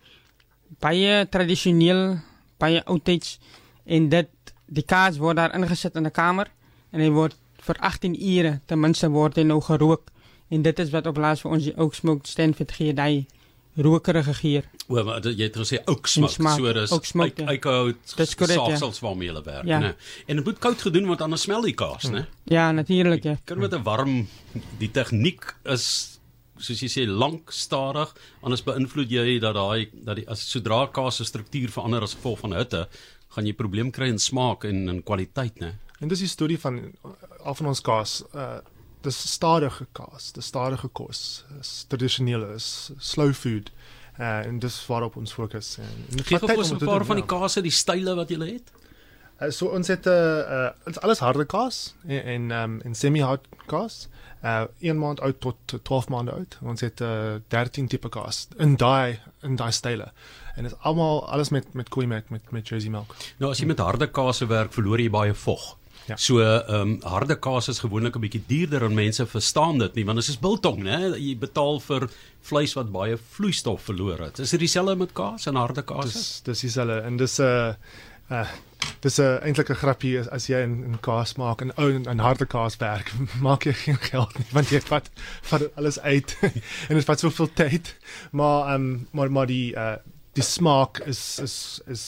baie 0.81 1.29
tradisioneel, 1.29 2.17
baie 2.59 2.85
oudtyds 2.85 3.39
en 3.85 4.09
dit 4.09 4.55
die 4.67 4.87
kaas 4.87 5.19
word 5.19 5.37
daar 5.37 5.55
ingesit 5.55 5.97
in 5.97 6.07
'n 6.07 6.11
kamer 6.11 6.51
en 6.93 7.01
hy 7.01 7.11
word 7.11 7.37
vir 7.65 7.77
18 7.81 8.15
ure 8.15 8.61
ten 8.67 8.81
minste 8.81 9.09
word 9.09 9.37
hy 9.37 9.43
nou 9.43 9.61
gerook 9.61 10.11
en 10.49 10.63
dit 10.63 10.79
is 10.79 10.91
wat 10.91 11.07
op 11.07 11.17
laas 11.17 11.41
vir 11.41 11.51
ons 11.51 11.65
die 11.65 11.77
oak 11.77 11.95
smoke 11.95 12.29
Stanford 12.29 12.73
gee 12.73 12.93
daai 12.93 13.27
rokerige 13.77 14.35
geur. 14.35 14.67
O, 14.87 15.03
maar 15.03 15.25
jy 15.27 15.49
het 15.49 15.57
gesê 15.59 15.81
oak 15.91 16.07
smoke, 16.07 16.37
so 16.39 16.73
dis 16.77 16.93
eikenhout 16.95 18.15
saafsels 18.15 19.01
waarmee 19.03 19.33
hulle 19.33 19.43
werk, 19.43 19.67
ja. 19.67 19.81
né? 19.83 19.95
En 20.29 20.39
dit 20.39 20.47
moet 20.47 20.61
koud 20.63 20.83
gedoen 20.87 21.09
word 21.11 21.25
anders 21.27 21.43
smel 21.43 21.67
die 21.67 21.75
kaas, 21.75 22.07
né? 22.13 22.27
Ja, 22.51 22.71
natuurlik, 22.73 23.25
ja. 23.27 23.37
Kan 23.45 23.59
met 23.59 23.75
'n 23.75 23.83
warm 23.83 24.29
die 24.79 24.91
tegniek 24.91 25.57
is 25.65 26.15
soos 26.59 26.81
jy 26.81 26.89
sê 26.89 27.03
lank 27.09 27.51
stadig 27.51 28.13
anders 28.43 28.63
beïnvloed 28.63 29.11
jy 29.11 29.39
dat 29.43 29.57
daai 29.59 29.91
dat 29.93 30.21
die 30.21 30.29
as 30.31 30.45
sodra 30.47 30.87
kaas 30.87 31.17
se 31.17 31.25
struktuur 31.25 31.73
verander 31.75 32.03
as 32.07 32.15
gevolg 32.15 32.45
van 32.45 32.55
hitte 32.55 32.87
gaan 33.35 33.49
jy 33.49 33.55
probleem 33.59 33.91
kry 33.95 34.09
in 34.13 34.19
smaak 34.23 34.65
en 34.69 34.89
in 34.89 35.03
kwaliteit, 35.03 35.59
né? 35.63 35.75
En 36.03 36.09
dis 36.11 36.25
die 36.25 36.31
storie 36.31 36.59
van 36.61 36.81
al 37.43 37.59
van 37.59 37.73
ons 37.73 37.83
kaas, 37.85 38.23
uh 38.35 38.61
dis 39.05 39.19
stadige 39.29 39.85
kaas, 39.93 40.31
dis 40.33 40.47
stadige 40.49 40.89
kos, 40.97 41.19
is 41.61 41.73
tradisioneel 41.93 42.47
is 42.55 42.91
slow 42.99 43.35
food. 43.37 43.69
Uh 44.17 44.47
en 44.47 44.59
dis 44.63 44.79
waarop 44.89 45.19
ons 45.21 45.33
fokus 45.37 45.75
en, 45.83 45.99
en 46.15 46.25
gee 46.25 46.39
vir 46.41 46.57
ons 46.57 46.73
'n 46.73 46.81
paar 46.87 47.05
van 47.05 47.21
die 47.21 47.27
ja. 47.27 47.33
kase, 47.35 47.61
die 47.61 47.75
style 47.75 48.15
wat 48.17 48.33
jy 48.33 48.39
het. 48.47 48.73
Uh, 49.43 49.51
so 49.51 49.67
ons 49.67 49.89
het 49.89 50.07
'n 50.07 50.09
uh, 50.09 50.71
uh, 50.87 50.97
alles 51.03 51.19
harde 51.19 51.45
kaas 51.45 51.95
en 52.07 52.23
en, 52.25 52.51
um, 52.51 52.81
en 52.81 52.95
semi-hard 52.95 53.45
kaas. 53.67 54.09
Uh 54.45 54.65
een 54.81 54.99
maand 54.99 55.21
oud 55.21 55.41
tot 55.41 55.57
12 55.83 56.09
maande 56.09 56.33
oud. 56.33 56.59
Ons 56.63 56.81
het 56.81 57.01
uh 57.01 57.35
13 57.49 57.89
tipe 57.89 58.09
kaas 58.09 58.49
in 58.59 58.77
daai 58.77 59.21
in 59.43 59.57
daai 59.57 59.73
style 59.73 60.13
en 60.57 60.63
dit 60.63 60.73
is 60.73 60.79
almal 60.83 61.25
alles 61.29 61.51
met 61.51 61.75
met 61.75 61.89
koeimelk 61.89 62.31
met 62.31 62.51
met 62.51 62.69
Jersey 62.69 62.91
milk. 62.91 63.15
Nou 63.39 63.51
as 63.51 63.59
jy 63.59 63.67
met 63.67 63.79
harde 63.79 64.11
kaas 64.11 64.39
werk, 64.39 64.73
verloor 64.73 65.01
jy 65.01 65.11
baie 65.11 65.35
vog. 65.35 65.77
Ja. 66.07 66.17
So 66.17 66.41
ehm 66.43 66.81
um, 66.81 66.99
harde 67.03 67.39
kaas 67.39 67.69
is 67.69 67.79
gewoonlik 67.81 68.17
'n 68.17 68.21
bietjie 68.21 68.43
duurder 68.47 68.83
en 68.85 68.95
mense 68.95 69.27
verstaan 69.27 69.79
dit 69.79 69.95
nie 69.95 70.05
want 70.05 70.19
dit 70.19 70.29
is 70.29 70.39
biltong, 70.39 70.83
né? 70.83 71.17
Jy 71.17 71.39
betaal 71.39 71.81
vir 71.81 72.11
vleis 72.41 72.75
wat 72.75 72.93
baie 72.93 73.17
vloeistof 73.17 73.83
verloor 73.83 74.19
het. 74.19 74.39
Is 74.39 74.51
dit 74.51 74.61
dieselfde 74.61 74.97
met 74.97 75.13
kaas 75.13 75.47
en 75.47 75.55
harde 75.57 75.83
kaas? 75.83 76.13
Dis 76.13 76.41
dis 76.45 76.61
dieselfde 76.61 77.01
en 77.01 77.17
dis 77.17 77.39
'n 77.39 77.43
uh, 77.43 77.75
uh 78.31 78.49
dis 79.01 79.19
'n 79.19 79.23
uh, 79.23 79.45
eintlik 79.47 79.71
'n 79.71 79.81
grappie 79.81 80.19
as, 80.19 80.29
as 80.29 80.47
jy 80.47 80.61
'n 80.67 80.99
kaas 81.01 81.37
maak 81.37 81.61
en 81.61 81.73
ou 81.77 82.03
en 82.05 82.19
harde 82.19 82.47
kaas 82.47 82.77
werk, 82.77 83.13
maak 83.49 83.65
jy 83.65 83.73
geen 83.73 83.99
geld 83.99 84.39
nie 84.39 84.47
want 84.53 84.69
jy 84.69 84.81
vat 84.81 85.11
vat 85.43 85.63
alles 85.77 86.01
uit 86.01 86.37
en 86.89 86.97
dit 86.97 87.05
vat 87.05 87.21
soveel 87.21 87.49
tyd. 87.55 87.97
Maar 88.33 88.75
ehm 88.75 88.75
um, 88.75 89.09
maar 89.13 89.31
maar 89.31 89.47
die 89.47 89.73
uh 89.73 89.97
die 90.35 90.43
smaak 90.45 91.01
is 91.07 91.39
is 91.39 91.81
is 91.87 92.05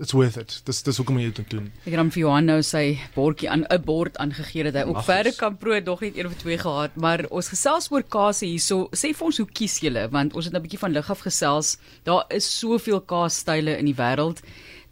it's 0.00 0.14
worth 0.14 0.36
it. 0.36 0.60
Dis 0.66 0.82
dis 0.82 0.96
hoekom 0.96 1.18
jy 1.20 1.30
dit 1.36 1.50
doen. 1.52 1.68
Ek 1.84 1.92
het 1.92 2.00
hom 2.00 2.10
vir 2.14 2.22
Johan 2.24 2.48
nou 2.48 2.58
sy 2.66 2.84
bordjie 3.14 3.50
aan 3.52 3.64
'n 3.68 3.82
bord 3.84 4.16
aangegee 4.16 4.64
dat 4.64 4.74
hy 4.74 4.84
ook 4.88 5.04
verder 5.04 5.34
kan 5.36 5.56
proe, 5.56 5.80
dog 5.82 6.00
net 6.00 6.16
een 6.16 6.26
of 6.26 6.36
twee 6.40 6.58
gehad, 6.58 6.96
maar 6.96 7.26
ons 7.30 7.48
gesels 7.48 7.90
oor 7.90 8.02
kaas 8.02 8.40
hierso. 8.40 8.88
Sê 8.92 9.12
vir 9.14 9.26
ons 9.26 9.38
hoe 9.38 9.46
kies 9.46 9.78
julle 9.80 10.08
want 10.10 10.34
ons 10.34 10.44
het 10.44 10.54
'n 10.54 10.62
bietjie 10.62 10.78
van 10.78 10.92
lig 10.92 11.10
af 11.10 11.20
gesels. 11.20 11.76
Daar 12.04 12.24
is 12.30 12.58
soveel 12.58 13.00
kaasstyle 13.00 13.78
in 13.78 13.86
die 13.86 13.94
wêreld 13.96 14.42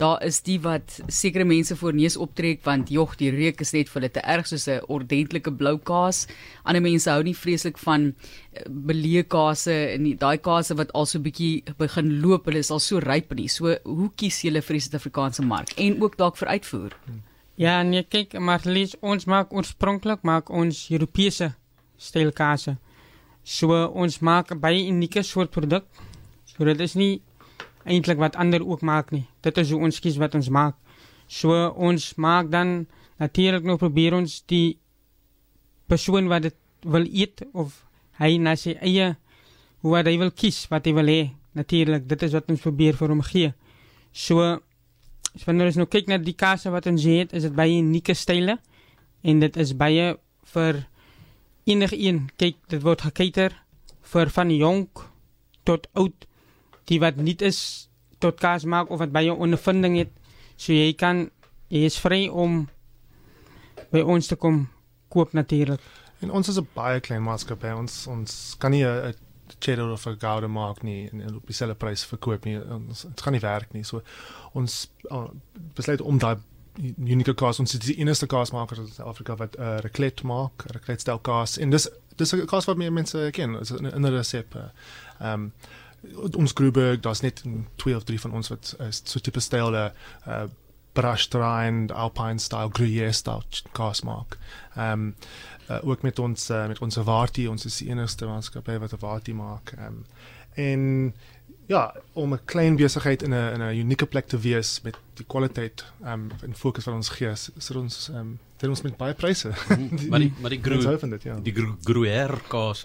daar 0.01 0.23
is 0.25 0.41
die 0.47 0.57
wat 0.65 0.97
sekere 1.13 1.45
mense 1.45 1.77
voor 1.77 1.95
neus 1.95 2.17
optrek 2.17 2.63
want 2.65 2.89
jog 2.93 3.17
die 3.21 3.31
reuk 3.35 3.61
is 3.61 3.73
net 3.77 3.91
vir 3.91 4.01
hulle 4.01 4.13
te 4.15 4.23
erg 4.35 4.49
soos 4.49 4.67
'n 4.69 4.81
ordentlike 4.89 5.53
blou 5.53 5.77
kaas. 5.79 6.27
Ander 6.65 6.83
mense 6.83 7.11
hou 7.11 7.23
nie 7.23 7.37
vreeslik 7.37 7.79
van 7.79 8.15
eh, 8.53 8.65
beleë 8.69 9.27
kase 9.29 9.77
en 9.95 10.17
daai 10.17 10.39
kase 10.39 10.75
wat 10.75 10.93
al 10.93 11.07
so 11.07 11.19
bietjie 11.19 11.63
begin 11.79 12.21
loop, 12.21 12.47
hulle 12.47 12.59
is 12.59 12.71
al 12.71 12.81
so 12.81 12.99
ryp 12.99 13.35
nie. 13.35 13.49
So 13.49 13.77
hoe 13.85 14.11
kies 14.17 14.43
julle 14.43 14.63
vir 14.63 14.75
die 14.75 14.81
Suid-Afrikaanse 14.81 15.43
mark 15.43 15.73
en 15.77 16.03
ook 16.03 16.17
dalk 16.17 16.37
vir 16.37 16.49
uitvoer? 16.49 16.97
Ja, 17.57 17.83
nee, 17.83 18.03
kyk, 18.03 18.39
maar 18.41 18.61
lees 18.65 18.97
ons 19.01 19.27
maak 19.27 19.53
oorspronklik 19.53 20.23
maak 20.23 20.51
ons 20.51 20.89
Europese 20.91 21.55
styl 21.99 22.33
kase. 22.33 22.79
So 23.45 23.87
ons 23.87 24.21
maak 24.21 24.51
'n 24.51 24.61
baie 24.61 24.89
unieke 24.89 25.23
soort 25.23 25.51
produk. 25.51 25.85
So 26.45 26.65
dit 26.65 26.81
is 26.81 26.95
nie 26.95 27.23
eintlik 27.85 28.19
wat 28.21 28.37
ander 28.37 28.65
ook 28.67 28.83
maak 28.83 29.11
nie. 29.11 29.27
Dit 29.41 29.59
is 29.59 29.71
hoe 29.71 29.81
ons 29.81 30.01
kies 30.01 30.19
wat 30.21 30.35
ons 30.35 30.49
maak. 30.49 30.77
So 31.31 31.55
ons 31.77 32.15
maak 32.17 32.51
dan 32.51 32.87
natuurlik 33.19 33.65
nog 33.65 33.79
probeer 33.79 34.15
ons 34.15 34.41
die 34.51 34.79
persoon 35.87 36.29
wat 36.29 36.49
dit 36.49 36.57
wil 36.83 37.07
eet 37.07 37.43
of 37.53 37.85
hy 38.21 38.37
na 38.39 38.57
sy 38.57 38.77
eie 38.81 39.15
hoe 39.81 39.97
hy 39.97 40.17
wil 40.21 40.33
kies 40.33 40.67
wat 40.71 40.87
hy 40.87 40.95
wil 40.97 41.09
hê. 41.09 41.31
Natuurlik, 41.57 42.07
dit 42.09 42.23
is 42.23 42.35
wat 42.37 42.51
ons 42.53 42.63
probeer 42.63 42.99
vir 42.99 43.11
hom 43.11 43.23
gee. 43.27 43.53
So 44.13 44.43
as 45.35 45.47
wanneer 45.47 45.71
ons 45.71 45.79
nou 45.79 45.89
kyk 45.91 46.11
na 46.11 46.19
die 46.19 46.37
kasse 46.37 46.71
wat 46.75 46.87
ons 46.91 47.07
het, 47.07 47.33
is 47.33 47.47
dit 47.47 47.55
baie 47.55 47.79
unieke 47.79 48.15
style 48.15 48.59
en 49.23 49.43
dit 49.43 49.57
is 49.61 49.75
baie 49.79 50.15
vir 50.55 50.83
enige 51.71 51.99
een. 51.99 52.25
Kyk, 52.41 52.59
dit 52.73 52.83
word 52.83 53.07
geketer 53.09 53.55
vir 54.13 54.33
van 54.35 54.51
jonk 54.51 55.05
tot 55.69 55.87
oud 55.95 56.27
die 56.85 57.01
wat 57.01 57.17
nie 57.17 57.37
is 57.39 57.89
tot 58.19 58.41
kaas 58.41 58.65
maak 58.65 58.91
of 58.91 58.99
wat 58.99 59.13
baie 59.13 59.33
ondervinding 59.35 59.97
het. 59.97 60.13
So 60.57 60.73
jy 60.73 60.93
kan 60.93 61.31
jy 61.69 61.85
is 61.85 61.99
vry 61.99 62.29
om 62.29 62.69
by 63.91 64.01
ons 64.01 64.27
te 64.27 64.37
kom 64.37 64.69
koop 65.09 65.33
natuurlik. 65.33 65.81
En 66.21 66.31
ons 66.31 66.49
is 66.49 66.59
'n 66.59 66.69
baie 66.75 67.01
klein 67.01 67.23
maatskappy. 67.23 67.73
Ons 67.73 68.07
ons 68.07 68.57
kan 68.59 68.71
nie 68.71 68.85
'n 68.85 69.15
cheddar 69.59 69.91
of 69.93 70.07
'n 70.07 70.19
gouda 70.19 70.47
maak 70.47 70.83
nie 70.83 71.09
en 71.13 71.35
op 71.35 71.47
dieselfde 71.47 71.75
prys 71.75 72.05
verkoop 72.05 72.45
nie. 72.45 72.59
Ons 72.71 73.03
dit 73.03 73.21
gaan 73.21 73.33
nie 73.33 73.41
werk 73.41 73.73
nie. 73.73 73.85
So 73.85 74.03
ons 74.53 74.91
uh, 75.11 75.29
besluit 75.75 76.01
om 76.01 76.19
daai 76.19 76.37
unieke 76.99 77.35
kaas 77.35 77.59
ons 77.61 77.75
is 77.75 77.81
die 77.81 77.97
enigste 77.97 78.27
kaasmaker 78.27 78.79
in 78.79 78.87
Suid-Afrika 78.87 79.37
wat 79.37 79.57
'n 79.57 79.63
uh, 79.63 79.79
raclette 79.79 80.27
maak, 80.27 80.63
raclette 80.67 81.01
stel 81.01 81.19
kaas. 81.19 81.59
En 81.59 81.71
dis 81.71 81.89
dis 82.17 82.33
'n 82.35 82.47
kaas 82.47 82.65
wat 82.65 82.77
meer 82.77 82.93
mense 82.93 83.29
ken. 83.33 83.53
Dit 83.53 83.61
is 83.61 83.71
'n 83.71 83.87
'n 83.87 84.07
resep. 84.07 84.55
Ehm 84.55 85.33
um, 85.33 85.53
ons 86.37 86.53
Gruberg, 86.53 87.01
daar's 87.01 87.21
net 87.21 87.43
twee 87.77 87.97
of 87.97 88.05
drie 88.05 88.21
van 88.21 88.33
ons 88.33 88.49
wat 88.49 88.75
uh, 88.81 88.87
so 88.91 89.19
tipe 89.19 89.41
styl 89.41 89.75
uh 89.75 89.91
eh, 90.27 90.49
Brashtrein, 90.93 91.91
Alpine 91.95 92.39
style, 92.39 92.71
Gruyère 92.73 93.13
style 93.13 93.43
kaas 93.73 94.03
maak. 94.03 94.39
Ehm 94.75 94.93
um, 94.93 95.15
uh, 95.71 95.79
ook 95.87 96.03
met 96.03 96.19
ons 96.19 96.51
uh, 96.51 96.67
met 96.67 96.79
ons 96.79 96.99
Avarti, 96.99 97.47
ons 97.49 97.65
is 97.65 97.77
die 97.79 97.89
enigste 97.89 98.27
maatskappy 98.27 98.79
wat 98.79 98.93
Avarti 98.93 99.35
maak. 99.35 99.75
Ehm 99.77 99.87
um, 99.87 100.05
en 100.55 101.15
ja, 101.71 101.95
om 102.13 102.33
'n 102.35 102.45
klein 102.45 102.77
besigheid 102.77 103.23
in 103.23 103.31
'n 103.31 103.53
in 103.55 103.63
'n 103.63 103.77
unieke 103.77 104.07
plek 104.07 104.27
te 104.27 104.39
wees 104.39 104.81
met 104.83 104.99
die 105.15 105.27
kwaliteit 105.27 105.85
um, 106.05 106.31
en 106.43 106.55
fokus 106.55 106.85
wat 106.85 106.95
ons 106.95 107.09
gee, 107.09 107.31
is 107.31 107.71
ons 107.71 108.09
ehm 108.09 108.19
um, 108.19 108.39
dit 108.57 108.69
ons 108.69 108.83
met 108.83 108.97
baie 108.97 109.15
pryse. 109.15 109.49
maar 110.09 110.19
die 110.19 110.33
maar 110.41 110.51
die 110.51 110.61
Gruyère, 110.67 111.19
ja. 111.23 111.41
die 111.41 111.55
Gruyère 111.83 112.41
kaas, 112.49 112.83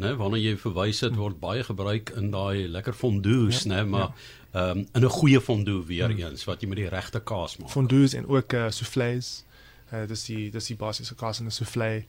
né, 0.00 0.14
wanneer 0.16 0.42
jy 0.42 0.56
verwys 0.56 1.00
het 1.00 1.16
word 1.16 1.40
baie 1.40 1.64
gebruik 1.64 2.12
in 2.16 2.30
daai 2.30 2.68
lekker 2.68 2.96
fondues, 2.96 3.64
ja, 3.64 3.72
né, 3.72 3.84
maar 3.88 4.08
ja. 4.08 4.14
ehm 4.52 4.66
ja. 4.66 4.70
um, 4.70 4.86
in 4.94 5.04
'n 5.04 5.16
goeie 5.18 5.40
fondue 5.40 5.84
weer 5.86 6.10
hmm. 6.10 6.18
eens 6.18 6.44
wat 6.44 6.60
jy 6.60 6.68
met 6.68 6.76
die 6.76 6.88
regte 6.88 7.20
kaas 7.20 7.56
maak. 7.56 7.70
Fondues 7.70 8.14
en 8.14 8.26
ook 8.26 8.52
uh, 8.52 8.70
soufflés. 8.70 9.44
Uh, 9.92 10.06
dis 10.08 10.24
die 10.24 10.50
dis 10.50 10.66
die 10.66 10.76
basiese 10.76 11.14
kaas 11.14 11.40
in 11.40 11.46
'n 11.46 11.50
soufflé. 11.50 12.04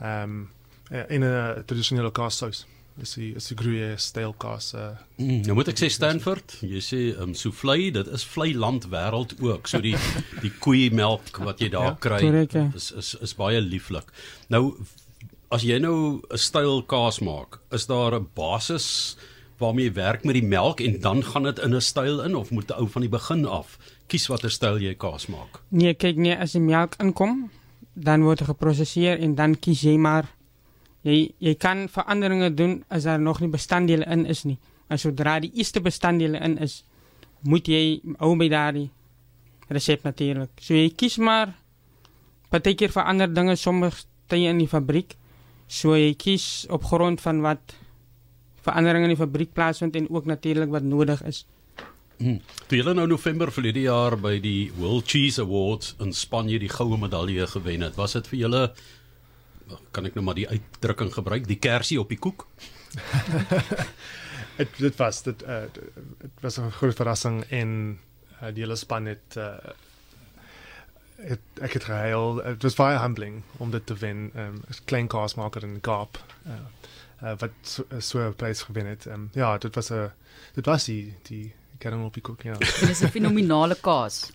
Ehm 0.00 0.22
um, 0.22 0.50
in 1.08 1.24
'n 1.24 1.62
tradisionele 1.66 2.10
kaassous. 2.10 2.66
Dis 2.98 3.14
die 3.14 3.34
is 3.38 3.46
die 3.46 3.56
Gruyère 3.56 3.98
style 4.02 4.34
kaas. 4.42 4.72
Uh, 4.74 4.90
mm, 5.16 5.44
nou 5.46 5.54
moet 5.54 5.68
ek 5.70 5.78
sê 5.78 5.88
Stanford, 5.92 6.56
jy 6.66 6.80
sê 6.82 7.00
um, 7.22 7.34
soufflé, 7.38 7.92
dit 7.94 8.08
is 8.16 8.24
vlei 8.26 8.50
land 8.58 8.88
wêreld 8.90 9.36
ook. 9.38 9.70
So 9.70 9.78
die 9.84 9.94
die 10.44 10.50
koeimelk 10.64 11.38
wat 11.46 11.62
jy 11.62 11.70
daar 11.74 11.92
ja, 11.92 11.98
kry 12.02 12.46
is 12.74 12.90
is 12.90 13.14
is 13.22 13.36
baie 13.38 13.60
lieflik. 13.62 14.10
Nou 14.50 14.74
as 15.50 15.62
jy 15.64 15.78
nou 15.78 16.20
'n 16.30 16.38
styl 16.38 16.82
kaas 16.82 17.20
maak, 17.20 17.60
is 17.72 17.86
daar 17.86 18.14
'n 18.14 18.28
basis 18.34 19.16
waarmee 19.58 19.84
jy 19.84 19.92
werk 19.92 20.24
met 20.24 20.34
die 20.34 20.46
melk 20.46 20.80
en 20.80 21.00
dan 21.00 21.22
gaan 21.22 21.42
dit 21.42 21.58
in 21.58 21.74
'n 21.74 21.80
styl 21.80 22.20
in 22.20 22.36
of 22.36 22.50
moet 22.50 22.68
jy 22.68 22.76
ou 22.76 22.88
van 22.88 23.02
die 23.02 23.10
begin 23.10 23.46
af 23.46 23.78
kies 24.06 24.26
watter 24.26 24.50
styl 24.50 24.78
jy 24.80 24.94
kaas 24.94 25.26
maak? 25.26 25.60
Nee, 25.68 25.94
kyk 25.94 26.16
nee, 26.16 26.36
as 26.36 26.52
die 26.52 26.60
melk 26.60 26.96
inkom, 27.02 27.50
dan 27.92 28.22
word 28.22 28.38
dit 28.38 28.48
geproseseer 28.48 29.18
en 29.18 29.34
dan 29.34 29.56
kies 29.58 29.82
jy 29.82 29.96
maar 29.96 30.28
jy 31.02 31.34
jy 31.38 31.54
kan 31.54 31.88
veranderinge 31.88 32.54
doen 32.54 32.84
as 32.88 33.04
daar 33.04 33.20
nog 33.20 33.40
nie 33.40 33.48
bestanddele 33.48 34.04
in 34.04 34.26
is 34.26 34.44
nie. 34.44 34.58
Maar 34.88 34.98
sodra 34.98 35.40
die 35.40 35.52
eerste 35.54 35.80
bestanddele 35.80 36.38
in 36.38 36.58
is, 36.58 36.84
moet 37.42 37.68
jy 37.68 38.00
ou 38.18 38.36
by 38.36 38.48
daardie 38.48 38.90
resep 39.68 40.04
natuurlik. 40.04 40.50
So 40.60 40.74
jy 40.74 40.90
kies 40.96 41.18
maar 41.18 41.54
partykeer 42.50 42.92
verander 42.92 43.32
dinge 43.34 43.56
soms 43.56 44.06
tye 44.28 44.48
in 44.48 44.58
die 44.58 44.68
fabriek. 44.68 45.16
So 45.68 45.96
jy 45.96 46.14
kies 46.16 46.66
op 46.72 46.84
grond 46.88 47.20
van 47.20 47.42
wat 47.44 47.76
veranderinge 48.64 49.08
in 49.08 49.14
die 49.14 49.20
fabriek 49.20 49.52
plaasvind 49.56 49.96
en 49.96 50.08
ook 50.10 50.26
natuurlik 50.26 50.72
wat 50.72 50.82
nodig 50.82 51.22
is. 51.28 51.44
Hmm. 52.18 52.40
Toe 52.66 52.80
julle 52.80 52.94
nou 52.98 53.06
November 53.06 53.52
verlede 53.54 53.84
jaar 53.84 54.16
by 54.18 54.40
die 54.42 54.72
World 54.74 55.06
Cheese 55.06 55.44
Awards 55.44 55.94
in 56.02 56.12
Spanje 56.12 56.58
die 56.58 56.72
goue 56.72 56.98
medalje 56.98 57.46
gewen 57.46 57.84
het, 57.86 57.94
was 58.00 58.16
dit 58.18 58.26
vir 58.32 58.40
julle 58.46 58.62
kan 59.92 60.08
ek 60.08 60.16
nou 60.16 60.24
maar 60.24 60.38
die 60.38 60.48
uitdrukking 60.48 61.10
gebruik, 61.12 61.46
die 61.48 61.60
kersie 61.60 61.98
op 62.00 62.08
die 62.08 62.18
koek? 62.18 62.46
dit 64.58 64.80
dit 64.80 64.96
was 64.98 65.22
dit 65.26 65.44
uh, 65.44 65.66
dit 65.74 66.40
was 66.42 66.58
'n 66.58 66.72
groot 66.80 66.96
verrassing 66.96 67.44
en 67.50 67.98
uh, 68.42 68.50
die 68.54 68.64
hele 68.64 68.76
span 68.76 69.06
het 69.06 69.36
uh, 69.36 69.54
het 71.18 71.40
ek 71.60 71.72
het 71.72 71.84
gehuil. 71.84 72.42
Het 72.44 72.62
was 72.62 72.74
baie 72.74 72.98
humbling 72.98 73.42
om 73.56 73.70
dit 73.70 73.86
te 73.86 73.94
wen. 73.94 74.30
Ehm 74.34 74.46
um, 74.46 74.60
klein 74.84 75.06
kaasmaker 75.06 75.62
in 75.62 75.80
Kaap. 75.80 76.24
Uh, 76.46 76.52
uh, 77.22 77.34
wat 77.38 77.50
so, 77.62 77.84
so 77.98 78.28
'n 78.28 78.34
prys 78.34 78.62
gewen 78.62 78.86
het. 78.86 79.06
Um, 79.06 79.30
ja, 79.32 79.58
dit 79.58 79.74
was 79.74 79.90
'n 79.90 80.10
dit 80.54 80.66
was 80.66 80.84
die 80.84 81.14
die 81.22 81.52
caramel 81.78 82.10
picook, 82.10 82.42
ja. 82.42 82.54
Dit 82.80 82.88
is 82.88 83.02
'n 83.02 83.08
fenominale 83.08 83.76
kaas. 83.80 84.32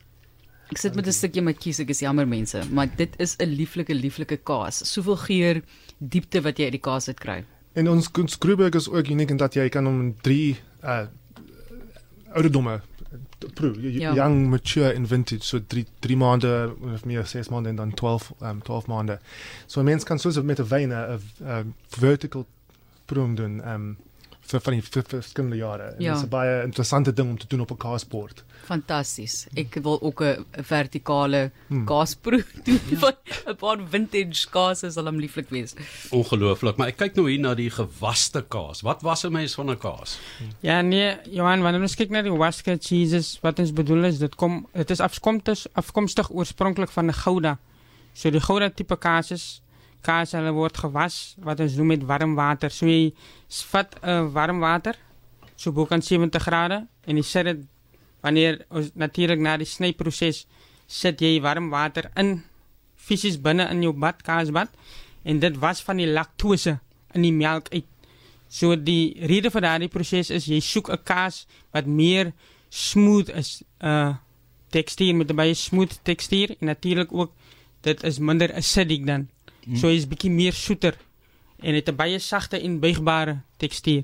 Ek 0.70 0.78
sit 0.78 0.96
met 0.96 1.08
'n 1.08 1.12
stukkie 1.12 1.42
met 1.42 1.58
kies, 1.58 1.80
ek 1.80 1.90
is 1.90 2.00
jammer 2.00 2.28
mense, 2.28 2.62
maar 2.70 2.96
dit 2.96 3.20
is 3.20 3.36
'n 3.38 3.50
lieflike 3.50 3.94
lieflike 3.94 4.38
kaas. 4.38 4.94
Soveel 4.94 5.18
geur, 5.18 5.62
diepte 5.98 6.42
wat 6.42 6.58
jy 6.58 6.64
uit 6.64 6.72
die 6.72 6.82
kaas 6.82 7.08
uit 7.08 7.20
kry. 7.20 7.44
En 7.74 7.90
ons 7.90 8.10
Gruberg 8.40 8.74
is 8.74 8.90
ook 8.90 9.08
uniek 9.08 9.30
in 9.30 9.38
dat 9.38 9.54
jy 9.54 9.70
kan 9.70 9.86
hom 9.86 10.16
3 10.22 10.60
uh 10.84 11.06
ouderdomme 12.34 12.82
proe 13.54 13.92
ja. 13.92 14.14
young 14.14 14.50
mature 14.50 14.94
in 14.94 15.08
vintage 15.08 15.44
so 15.44 15.60
3 15.68 15.86
3 16.00 16.18
maande 16.18 16.74
of 16.94 17.06
meer 17.06 17.26
6 17.26 17.50
maande 17.50 17.70
en 17.70 17.76
dan 17.76 17.94
12 17.94 18.34
um 18.42 18.62
12 18.62 18.88
maande. 18.88 19.20
So 19.66 19.80
'n 19.80 19.86
mens 19.86 20.04
kan 20.04 20.20
soos 20.20 20.42
met 20.42 20.60
'n 20.60 20.68
wyn 20.68 20.94
'n 20.94 21.74
vertical 21.90 22.46
proem 23.06 23.36
doen 23.36 23.70
um 23.70 23.98
vir 24.46 24.60
van 24.62 24.74
die 24.74 24.82
vir, 24.82 25.04
verskillende 25.08 25.56
jare. 25.58 25.84
En 25.84 26.02
Ja. 26.02 26.14
Dit 26.14 26.18
is 26.22 26.26
'n 26.26 26.30
baie 26.30 26.64
interessante 26.64 27.14
ding 27.14 27.30
om 27.30 27.38
te 27.38 27.48
doen 27.48 27.62
op 27.62 27.72
'n 27.72 27.78
kaasbord. 27.78 28.44
Fantasties. 28.66 29.48
Ek 29.56 29.74
wil 29.82 30.02
ook 30.02 30.22
'n 30.22 30.46
'n 30.58 30.64
vertikale 30.64 31.52
Hmm. 31.70 31.86
kaasproe 31.86 32.44
doen 32.66 32.80
van 33.00 33.14
'n 33.48 33.56
paar 33.56 33.78
vintage 33.90 34.50
kaase 34.50 34.92
sal 34.92 35.06
hom 35.06 35.20
lieflik 35.20 35.50
wees. 35.50 35.74
Ongelooflik, 36.12 36.78
maar 36.78 36.88
ek 36.88 36.98
kyk 36.98 37.16
nou 37.16 37.30
hier 37.30 37.40
na 37.40 37.54
die 37.56 37.70
gewaste 37.70 38.44
kaas. 38.48 38.82
Wat 38.82 39.02
was 39.02 39.24
'n 39.26 39.32
mens 39.32 39.54
van 39.56 39.70
'n 39.70 39.78
kaas? 39.78 40.20
Ja, 40.62 40.82
nee, 40.82 41.18
Johan, 41.30 41.62
wanneer 41.62 41.82
ons 41.82 41.96
kyk 41.96 42.10
na 42.10 42.22
die 42.22 42.32
Huasca 42.32 42.76
cheeses, 42.80 43.40
wat 43.42 43.60
ons 43.60 43.72
bedoel 43.74 44.04
is, 44.06 44.18
dit 44.20 44.36
kom 44.36 44.68
dit 44.74 44.90
is 44.90 45.00
afkomstig 45.00 45.66
afkomstig 45.74 46.30
oorspronklik 46.32 46.90
van 46.92 47.08
die 47.08 47.16
Gouda. 47.16 47.58
So 48.14 48.30
die 48.30 48.40
Gouda 48.42 48.70
tipe 48.70 48.98
kaas 48.98 49.32
is 49.32 49.62
kaas 50.04 50.36
hulle 50.38 50.54
word 50.56 50.78
gewas 50.78 51.36
wat 51.44 51.64
ons 51.64 51.78
noem 51.80 51.94
met 51.96 52.06
warm 52.08 52.36
water. 52.36 52.72
So 52.72 52.88
jy 52.88 53.14
vat 53.72 53.96
uh, 54.02 54.24
warm 54.34 54.60
water 54.64 54.98
so 55.56 55.72
bo 55.72 55.86
kan 55.86 56.02
70 56.02 56.44
grade 56.44 56.84
en 57.08 57.18
jy 57.18 57.24
sit 57.24 57.46
dit 57.46 57.64
wanneer 58.24 58.64
ons 58.70 58.92
natuurlik 58.96 59.40
na 59.40 59.58
die 59.58 59.70
snyproses 59.70 60.46
sit 60.88 61.22
jy 61.22 61.40
warm 61.44 61.70
water 61.72 62.10
in 62.20 62.42
fisies 62.96 63.38
binne 63.38 63.68
in 63.72 63.84
jou 63.84 63.94
bad 63.94 64.22
kaasbad 64.24 64.72
en 65.24 65.40
dit 65.40 65.58
was 65.60 65.82
van 65.84 66.00
die 66.00 66.10
laktose 66.10 66.80
in 67.14 67.28
die 67.28 67.36
melk 67.36 67.70
uit 67.72 67.88
So 68.54 68.76
die 68.78 69.16
rede 69.26 69.50
vir 69.50 69.66
daardie 69.66 69.90
proses 69.90 70.30
is 70.30 70.46
jy 70.46 70.60
soek 70.62 70.92
'n 70.94 71.02
kaas 71.10 71.48
wat 71.74 71.88
meer 71.90 72.34
smooth 72.70 73.30
is, 73.34 73.64
uh 73.82 74.14
tekstuur 74.70 75.16
met 75.16 75.32
'n 75.32 75.36
baie 75.36 75.54
smooth 75.54 75.94
tekstuur 76.04 76.56
en 76.60 76.66
natuurlik 76.70 77.14
ook 77.14 77.32
dit 77.82 78.04
is 78.04 78.20
minder 78.20 78.54
acidic 78.54 79.06
dan. 79.06 79.30
Hmm. 79.66 79.76
So 79.76 79.88
hy's 79.88 80.08
bietjie 80.08 80.32
meer 80.32 80.54
soeter 80.54 80.98
en 81.64 81.76
het 81.76 81.90
'n 81.90 81.96
baie 81.96 82.20
sagte 82.20 82.60
en 82.60 82.80
buigbare 82.80 83.42
tekstuur. 83.58 84.04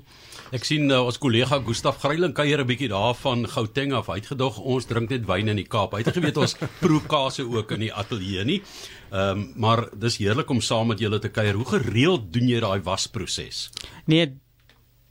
Ek 0.52 0.64
sien 0.64 0.90
uh, 0.90 1.04
ons 1.04 1.18
kollega 1.18 1.60
Gustaf 1.60 1.98
Greiling 1.98 2.34
kuier 2.34 2.60
'n 2.60 2.66
bietjie 2.66 2.88
daar 2.88 3.14
van 3.14 3.46
Gauteng 3.48 3.92
af. 3.92 4.06
Hy 4.06 4.14
het 4.14 4.26
gedog 4.26 4.58
ons 4.58 4.84
drink 4.84 5.10
net 5.10 5.26
wyn 5.26 5.48
in 5.48 5.56
die 5.56 5.68
Kaap. 5.68 5.92
Hy 5.92 6.02
het 6.02 6.14
geweet 6.14 6.36
ons 6.36 6.56
proe 6.84 7.00
kase 7.06 7.42
ook 7.42 7.72
in 7.72 7.80
die 7.80 7.92
ateljee 7.92 8.44
nie. 8.44 8.62
Ehm 9.10 9.38
um, 9.38 9.52
maar 9.56 9.88
dis 9.98 10.16
heerlik 10.16 10.50
om 10.50 10.60
saam 10.60 10.86
met 10.86 10.98
julle 10.98 11.18
te 11.18 11.28
kuier. 11.28 11.54
Hoe 11.54 11.66
gereeld 11.66 12.32
doen 12.32 12.48
jy 12.48 12.60
daai 12.60 12.80
wasproses? 12.80 13.70
Nee, 14.06 14.32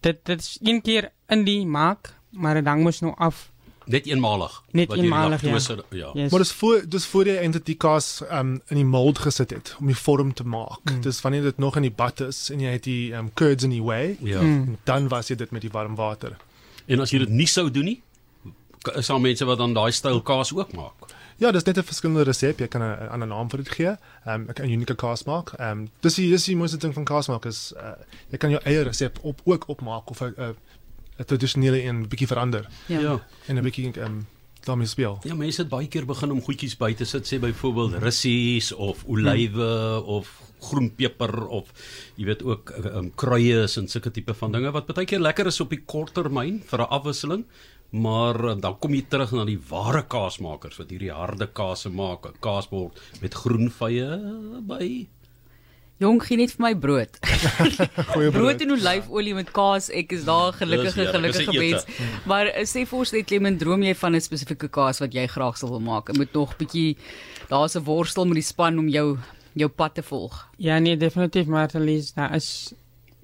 dit 0.01 0.25
dit 0.25 0.39
is 0.39 0.57
een 0.61 0.81
keer 0.81 1.11
in 1.27 1.43
die 1.43 1.65
maak, 1.65 2.15
maar 2.31 2.53
dit 2.55 2.65
hang 2.65 2.83
mos 2.83 3.01
nou 3.01 3.13
af. 3.17 3.48
Net 3.89 4.05
eenmalig. 4.05 4.53
Net 4.71 4.91
eenmalig, 4.93 5.41
ja. 5.41 5.57
ja. 5.89 6.09
Yes. 6.13 6.31
Maar 6.31 6.39
dis 6.39 6.51
voor 6.51 6.83
dis 6.87 7.05
voor 7.05 7.25
jy 7.25 7.35
eintlik 7.41 7.65
die 7.65 7.75
kaas 7.75 8.21
um 8.31 8.51
in 8.67 8.77
die 8.77 8.85
mold 8.85 9.17
gesit 9.23 9.49
het 9.55 9.75
om 9.79 9.89
die 9.89 9.97
vorm 9.97 10.33
te 10.33 10.43
maak. 10.45 10.83
Mm. 10.83 11.01
Dis 11.01 11.21
wanneer 11.25 11.41
dit 11.49 11.57
nog 11.57 11.75
in 11.75 11.87
die 11.87 11.91
bad 11.91 12.21
is 12.21 12.49
en 12.53 12.61
jy 12.61 12.75
het 12.75 12.83
die 12.85 13.13
um 13.17 13.31
curds 13.33 13.65
in 13.65 13.73
die 13.73 13.81
way, 13.83 14.17
Ja. 14.21 14.41
Mm. 14.41 14.61
en 14.67 14.77
dan 14.83 15.07
was 15.07 15.27
jy 15.33 15.35
dit 15.35 15.51
met 15.51 15.61
die 15.65 15.71
warm 15.73 15.95
water. 15.95 16.37
En 16.85 16.99
as 16.99 17.09
jy 17.09 17.19
dit 17.25 17.29
nie 17.29 17.47
sou 17.49 17.71
doen 17.71 17.85
nie, 17.85 18.01
is 18.95 19.07
daar 19.07 19.19
mense 19.21 19.45
wat 19.45 19.57
dan 19.57 19.73
daai 19.73 19.91
styl 19.91 20.21
kaas 20.21 20.53
ook 20.53 20.71
maak. 20.77 21.09
Ja, 21.39 21.51
dis 21.51 21.63
net 21.63 21.77
'n 21.77 21.83
verskillende 21.83 22.23
resep. 22.23 22.59
Jy 22.59 22.67
kan 22.67 22.81
'n 22.81 23.09
ander 23.09 23.27
naam 23.27 23.49
vir 23.49 23.57
dit 23.63 23.69
gee. 23.69 23.95
Um 24.25 24.49
ek 24.49 24.55
kan 24.55 24.65
'n 24.65 24.71
unieke 24.71 24.95
kaas 24.95 25.23
maak. 25.23 25.53
Um 25.59 25.89
dis 26.01 26.15
die 26.15 26.29
dis 26.29 26.45
die 26.45 26.55
mooiste 26.55 26.77
ding 26.77 26.93
van 26.93 27.05
kaas 27.05 27.27
maak 27.27 27.45
is 27.45 27.73
uh 27.75 27.95
jy 28.29 28.37
kan 28.37 28.49
jou 28.49 28.61
eie 28.65 28.83
resep 28.83 29.19
op 29.21 29.41
ook 29.45 29.67
opmaak 29.67 30.09
of 30.09 30.21
'n 30.21 30.33
'n 30.37 30.55
'n 31.19 31.25
tradisionele 31.25 31.83
een 31.83 32.07
bietjie 32.07 32.27
verander 32.27 32.67
Ja. 32.87 32.99
ja. 32.99 33.15
en 33.47 33.55
'n 33.57 33.63
bietjie 33.63 33.91
um 34.01 34.25
daarmee 34.65 34.87
speel. 34.87 35.19
Ja, 35.23 35.35
mense 35.35 35.61
het 35.61 35.69
baie 35.71 35.87
keer 35.87 36.05
begin 36.05 36.31
om 36.31 36.41
goedjies 36.41 36.75
by 36.77 36.93
te 36.93 37.05
sit, 37.05 37.25
sê 37.27 37.39
byvoorbeeld 37.39 37.93
russies 38.03 38.71
of 38.75 39.03
olywe 39.07 40.03
of 40.03 40.29
groenpeper 40.59 41.47
of 41.47 41.71
jy 42.19 42.25
weet 42.25 42.43
ook 42.43 42.73
um, 42.83 43.11
kruie 43.15 43.53
is 43.63 43.77
en 43.79 43.87
sulke 43.87 44.11
tipe 44.11 44.33
van 44.33 44.51
dinge 44.51 44.71
wat 44.75 44.91
baie 44.91 45.07
keer 45.07 45.19
lekker 45.23 45.47
is 45.47 45.61
op 45.63 45.69
die 45.69 45.83
kort 45.85 46.13
termyn 46.13 46.61
vir 46.65 46.79
'n 46.79 46.89
afwisseling. 46.89 47.45
Maar 47.91 48.37
uh, 48.45 48.55
dan 48.61 48.77
kom 48.79 48.93
jy 48.93 49.05
terug 49.09 49.31
na 49.31 49.45
die 49.45 49.59
ware 49.69 50.03
kaasmakers 50.05 50.77
wat 50.77 50.89
hierdie 50.89 51.11
harde 51.11 51.47
kaase 51.47 51.89
maak, 51.89 52.25
'n 52.27 52.37
kaasbord 52.39 52.99
met 53.21 53.33
groenvye 53.33 54.61
by. 54.61 55.07
Jong, 55.99 56.21
gee 56.23 56.37
net 56.39 56.53
vir 56.55 56.63
my 56.63 56.69
brood. 56.79 57.17
Goeie 58.13 58.29
brood 58.31 58.61
en 58.63 58.71
olyfolie 58.71 59.33
met 59.35 59.49
kaas. 59.51 59.89
Ek 59.91 60.13
is 60.15 60.21
daar 60.23 60.53
gelukkige 60.55 61.09
gelukkige 61.11 61.55
mens. 61.57 61.83
Maar 62.29 62.53
uh, 62.53 62.63
sê 62.63 62.85
vir 62.87 63.01
ons 63.01 63.11
net 63.11 63.27
Clement, 63.27 63.59
droom 63.59 63.83
jy 63.83 63.91
van 63.99 64.15
'n 64.15 64.23
spesifieke 64.23 64.69
kaas 64.71 65.03
wat 65.03 65.17
jy 65.17 65.25
graag 65.27 65.59
sou 65.59 65.73
wil 65.73 65.83
maak? 65.83 66.13
Ek 66.13 66.21
moet 66.21 66.31
nog 66.33 66.55
bietjie 66.55 66.95
daar's 67.51 67.75
'n 67.75 67.83
worstel 67.83 68.25
met 68.31 68.39
die 68.39 68.47
span 68.47 68.79
om 68.79 68.87
jou 68.87 69.17
jou 69.59 69.67
pad 69.67 69.99
te 69.99 70.03
volg. 70.03 70.47
Ja, 70.57 70.79
nee, 70.79 70.95
definitief, 70.95 71.51
maar 71.51 71.67
Elise, 71.75 72.13
daar 72.15 72.35
is 72.35 72.71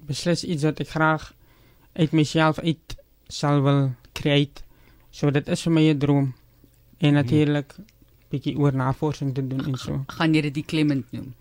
beslis 0.06 0.44
iets 0.44 0.62
wat 0.68 0.80
ek 0.80 0.92
graag 0.92 1.32
uit 1.96 2.12
myself 2.12 2.58
uit 2.60 2.96
sal 3.28 3.62
wil 3.62 3.94
create. 4.12 4.60
So 5.10 5.30
dit 5.30 5.48
is 5.48 5.62
vir 5.62 5.72
my 5.72 5.88
'n 5.94 5.98
droom. 5.98 6.34
En 7.00 7.12
natuurlik 7.14 7.72
bietjie 8.28 8.58
oor 8.58 8.74
navorsing 8.74 9.34
te 9.34 9.46
doen 9.46 9.64
en 9.64 9.78
so. 9.78 10.04
Gaan 10.06 10.34
jy 10.34 10.40
dit 10.40 10.54
die 10.54 10.64
Clement 10.64 11.12
noem? 11.12 11.32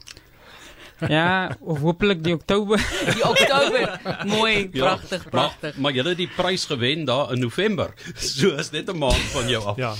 Ja, 0.99 1.57
hopelik 1.59 2.23
die 2.23 2.33
Oktober. 2.33 2.79
Die 3.15 3.23
Oktober. 3.27 3.99
Mooi, 4.25 4.69
Ja, 4.71 4.83
pragtig, 4.83 5.29
pragtig. 5.29 5.73
Maar, 5.73 5.81
maar 5.81 5.97
jy 5.97 6.03
het 6.07 6.17
die 6.17 6.29
prys 6.35 6.65
gewen 6.65 7.05
daar 7.05 7.33
in 7.33 7.39
November. 7.39 7.93
So 8.35 8.55
is 8.55 8.71
net 8.71 8.89
'n 8.89 8.97
maand 8.97 9.27
van 9.35 9.49
jou 9.49 9.63
af. 9.63 9.77
Ja. 9.77 9.93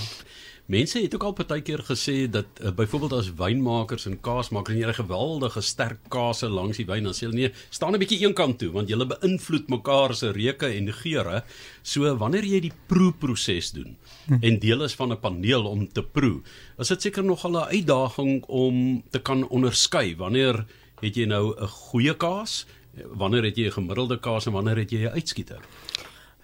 Mense 0.66 0.98
het 0.98 1.14
ook 1.14 1.22
al 1.22 1.34
baie 1.46 1.62
keer 1.62 1.78
gesê 1.86 2.26
dat 2.30 2.46
uh, 2.58 2.72
byvoorbeeld 2.74 3.12
as 3.12 3.28
wynmakers 3.38 4.08
en 4.08 4.16
kaasmakers 4.20 4.74
en 4.74 4.80
jy 4.80 4.88
'n 4.88 4.98
geweldige 4.98 5.60
sterk 5.62 6.00
kaase 6.10 6.48
langs 6.48 6.76
die 6.76 6.86
wyn 6.86 7.04
dan 7.04 7.14
sê 7.14 7.28
hulle 7.28 7.38
nee, 7.38 7.52
staan 7.70 7.94
'n 7.94 7.98
bietjie 8.02 8.26
eenkant 8.26 8.58
toe 8.58 8.72
want 8.72 8.88
julle 8.88 9.06
beïnvloed 9.06 9.68
mekaar 9.68 10.14
se 10.14 10.32
reuke 10.32 10.66
en 10.66 10.92
geure. 10.92 11.44
So 11.82 12.16
wanneer 12.16 12.44
jy 12.44 12.60
die 12.60 12.72
proeproses 12.86 13.70
doen 13.70 13.96
hm. 14.26 14.42
en 14.42 14.58
deel 14.58 14.82
is 14.82 14.94
van 14.94 15.12
'n 15.12 15.20
paneel 15.20 15.64
om 15.66 15.86
te 15.86 16.02
proe, 16.02 16.42
is 16.78 16.88
dit 16.88 17.02
seker 17.02 17.24
nog 17.24 17.46
'n 17.46 17.56
uitdaging 17.56 18.42
om 18.48 19.04
te 19.10 19.18
kan 19.18 19.48
onderskei 19.48 20.16
wanneer 20.16 20.66
het 21.00 21.14
jy 21.16 21.26
nou 21.26 21.54
'n 21.54 21.68
goeie 21.68 22.16
kaas, 22.16 22.66
wanneer 23.04 23.44
het 23.44 23.56
jy 23.56 23.66
'n 23.66 23.72
gemiddelde 23.72 24.18
kaas 24.20 24.46
en 24.46 24.52
wanneer 24.52 24.76
het 24.76 24.90
jy 24.90 25.04
'n 25.04 25.12
uitskieter? 25.12 25.60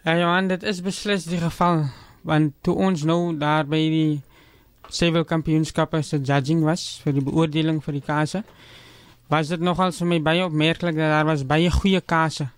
Ja, 0.05 0.19
Johan, 0.19 0.49
dit 0.49 0.63
is 0.63 0.83
beslis 0.83 1.25
die 1.25 1.39
geval 1.39 1.87
want 2.23 2.55
toe 2.63 2.75
ons 2.75 3.03
nou 3.03 3.37
daar 3.39 3.67
by 3.67 3.81
die 3.91 4.23
Civil 4.93 5.25
Kampioenskappe 5.25 6.03
se 6.03 6.19
judging 6.19 6.63
was 6.67 7.01
vir 7.05 7.17
die 7.17 7.25
beoordeling 7.25 7.81
vir 7.85 7.97
die 7.97 8.05
kase, 8.05 8.43
was 9.33 9.49
dit 9.49 9.63
nogal 9.65 9.93
vir 9.97 10.11
my 10.11 10.19
baie 10.23 10.43
opmerklik 10.45 10.99
dat 10.99 11.15
daar 11.15 11.29
was 11.29 11.47
baie 11.49 11.71
goeie 11.71 12.01
kase. 12.01 12.49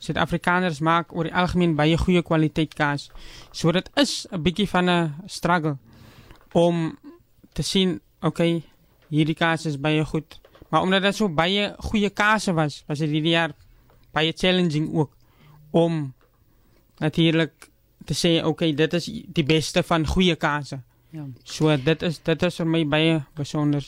Suid-Afrikaners 0.00 0.80
maak 0.80 1.12
oor 1.12 1.28
die 1.28 1.34
algemeen 1.36 1.76
baie 1.76 1.96
goeie 2.00 2.22
kwaliteit 2.24 2.74
kaas. 2.76 3.10
So 3.52 3.72
dit 3.72 3.90
is 3.96 4.26
'n 4.30 4.42
bietjie 4.42 4.68
van 4.68 4.90
'n 4.90 5.14
struggle 5.26 5.78
om 6.52 6.98
te 7.52 7.62
sien, 7.62 8.00
okay, 8.20 8.62
hierdie 9.08 9.34
kaas 9.34 9.66
is 9.66 9.80
baie 9.80 10.04
goed. 10.04 10.40
Maar 10.70 10.82
omdat 10.82 11.02
dit 11.02 11.16
so 11.16 11.28
baie 11.28 11.74
goeie 11.90 12.10
kase 12.10 12.54
was, 12.54 12.82
was 12.86 13.02
dit 13.02 13.10
hierdie 13.10 13.34
jaar 13.34 13.54
baie 14.14 14.32
challenging 14.36 14.90
ook 14.94 15.16
om 15.70 16.12
natuurlik 16.98 17.70
te 18.04 18.14
sê 18.14 18.40
okay, 18.44 18.72
dit 18.74 18.94
is 18.98 19.08
die 19.26 19.44
beste 19.46 19.82
van 19.86 20.06
goeie 20.06 20.36
kase. 20.36 20.80
Ja. 21.10 21.26
So 21.42 21.74
dit 21.76 22.02
is 22.06 22.20
dit 22.22 22.42
is 22.46 22.60
vir 22.62 22.70
my 22.70 22.84
baie 22.86 23.18
besonder. 23.38 23.84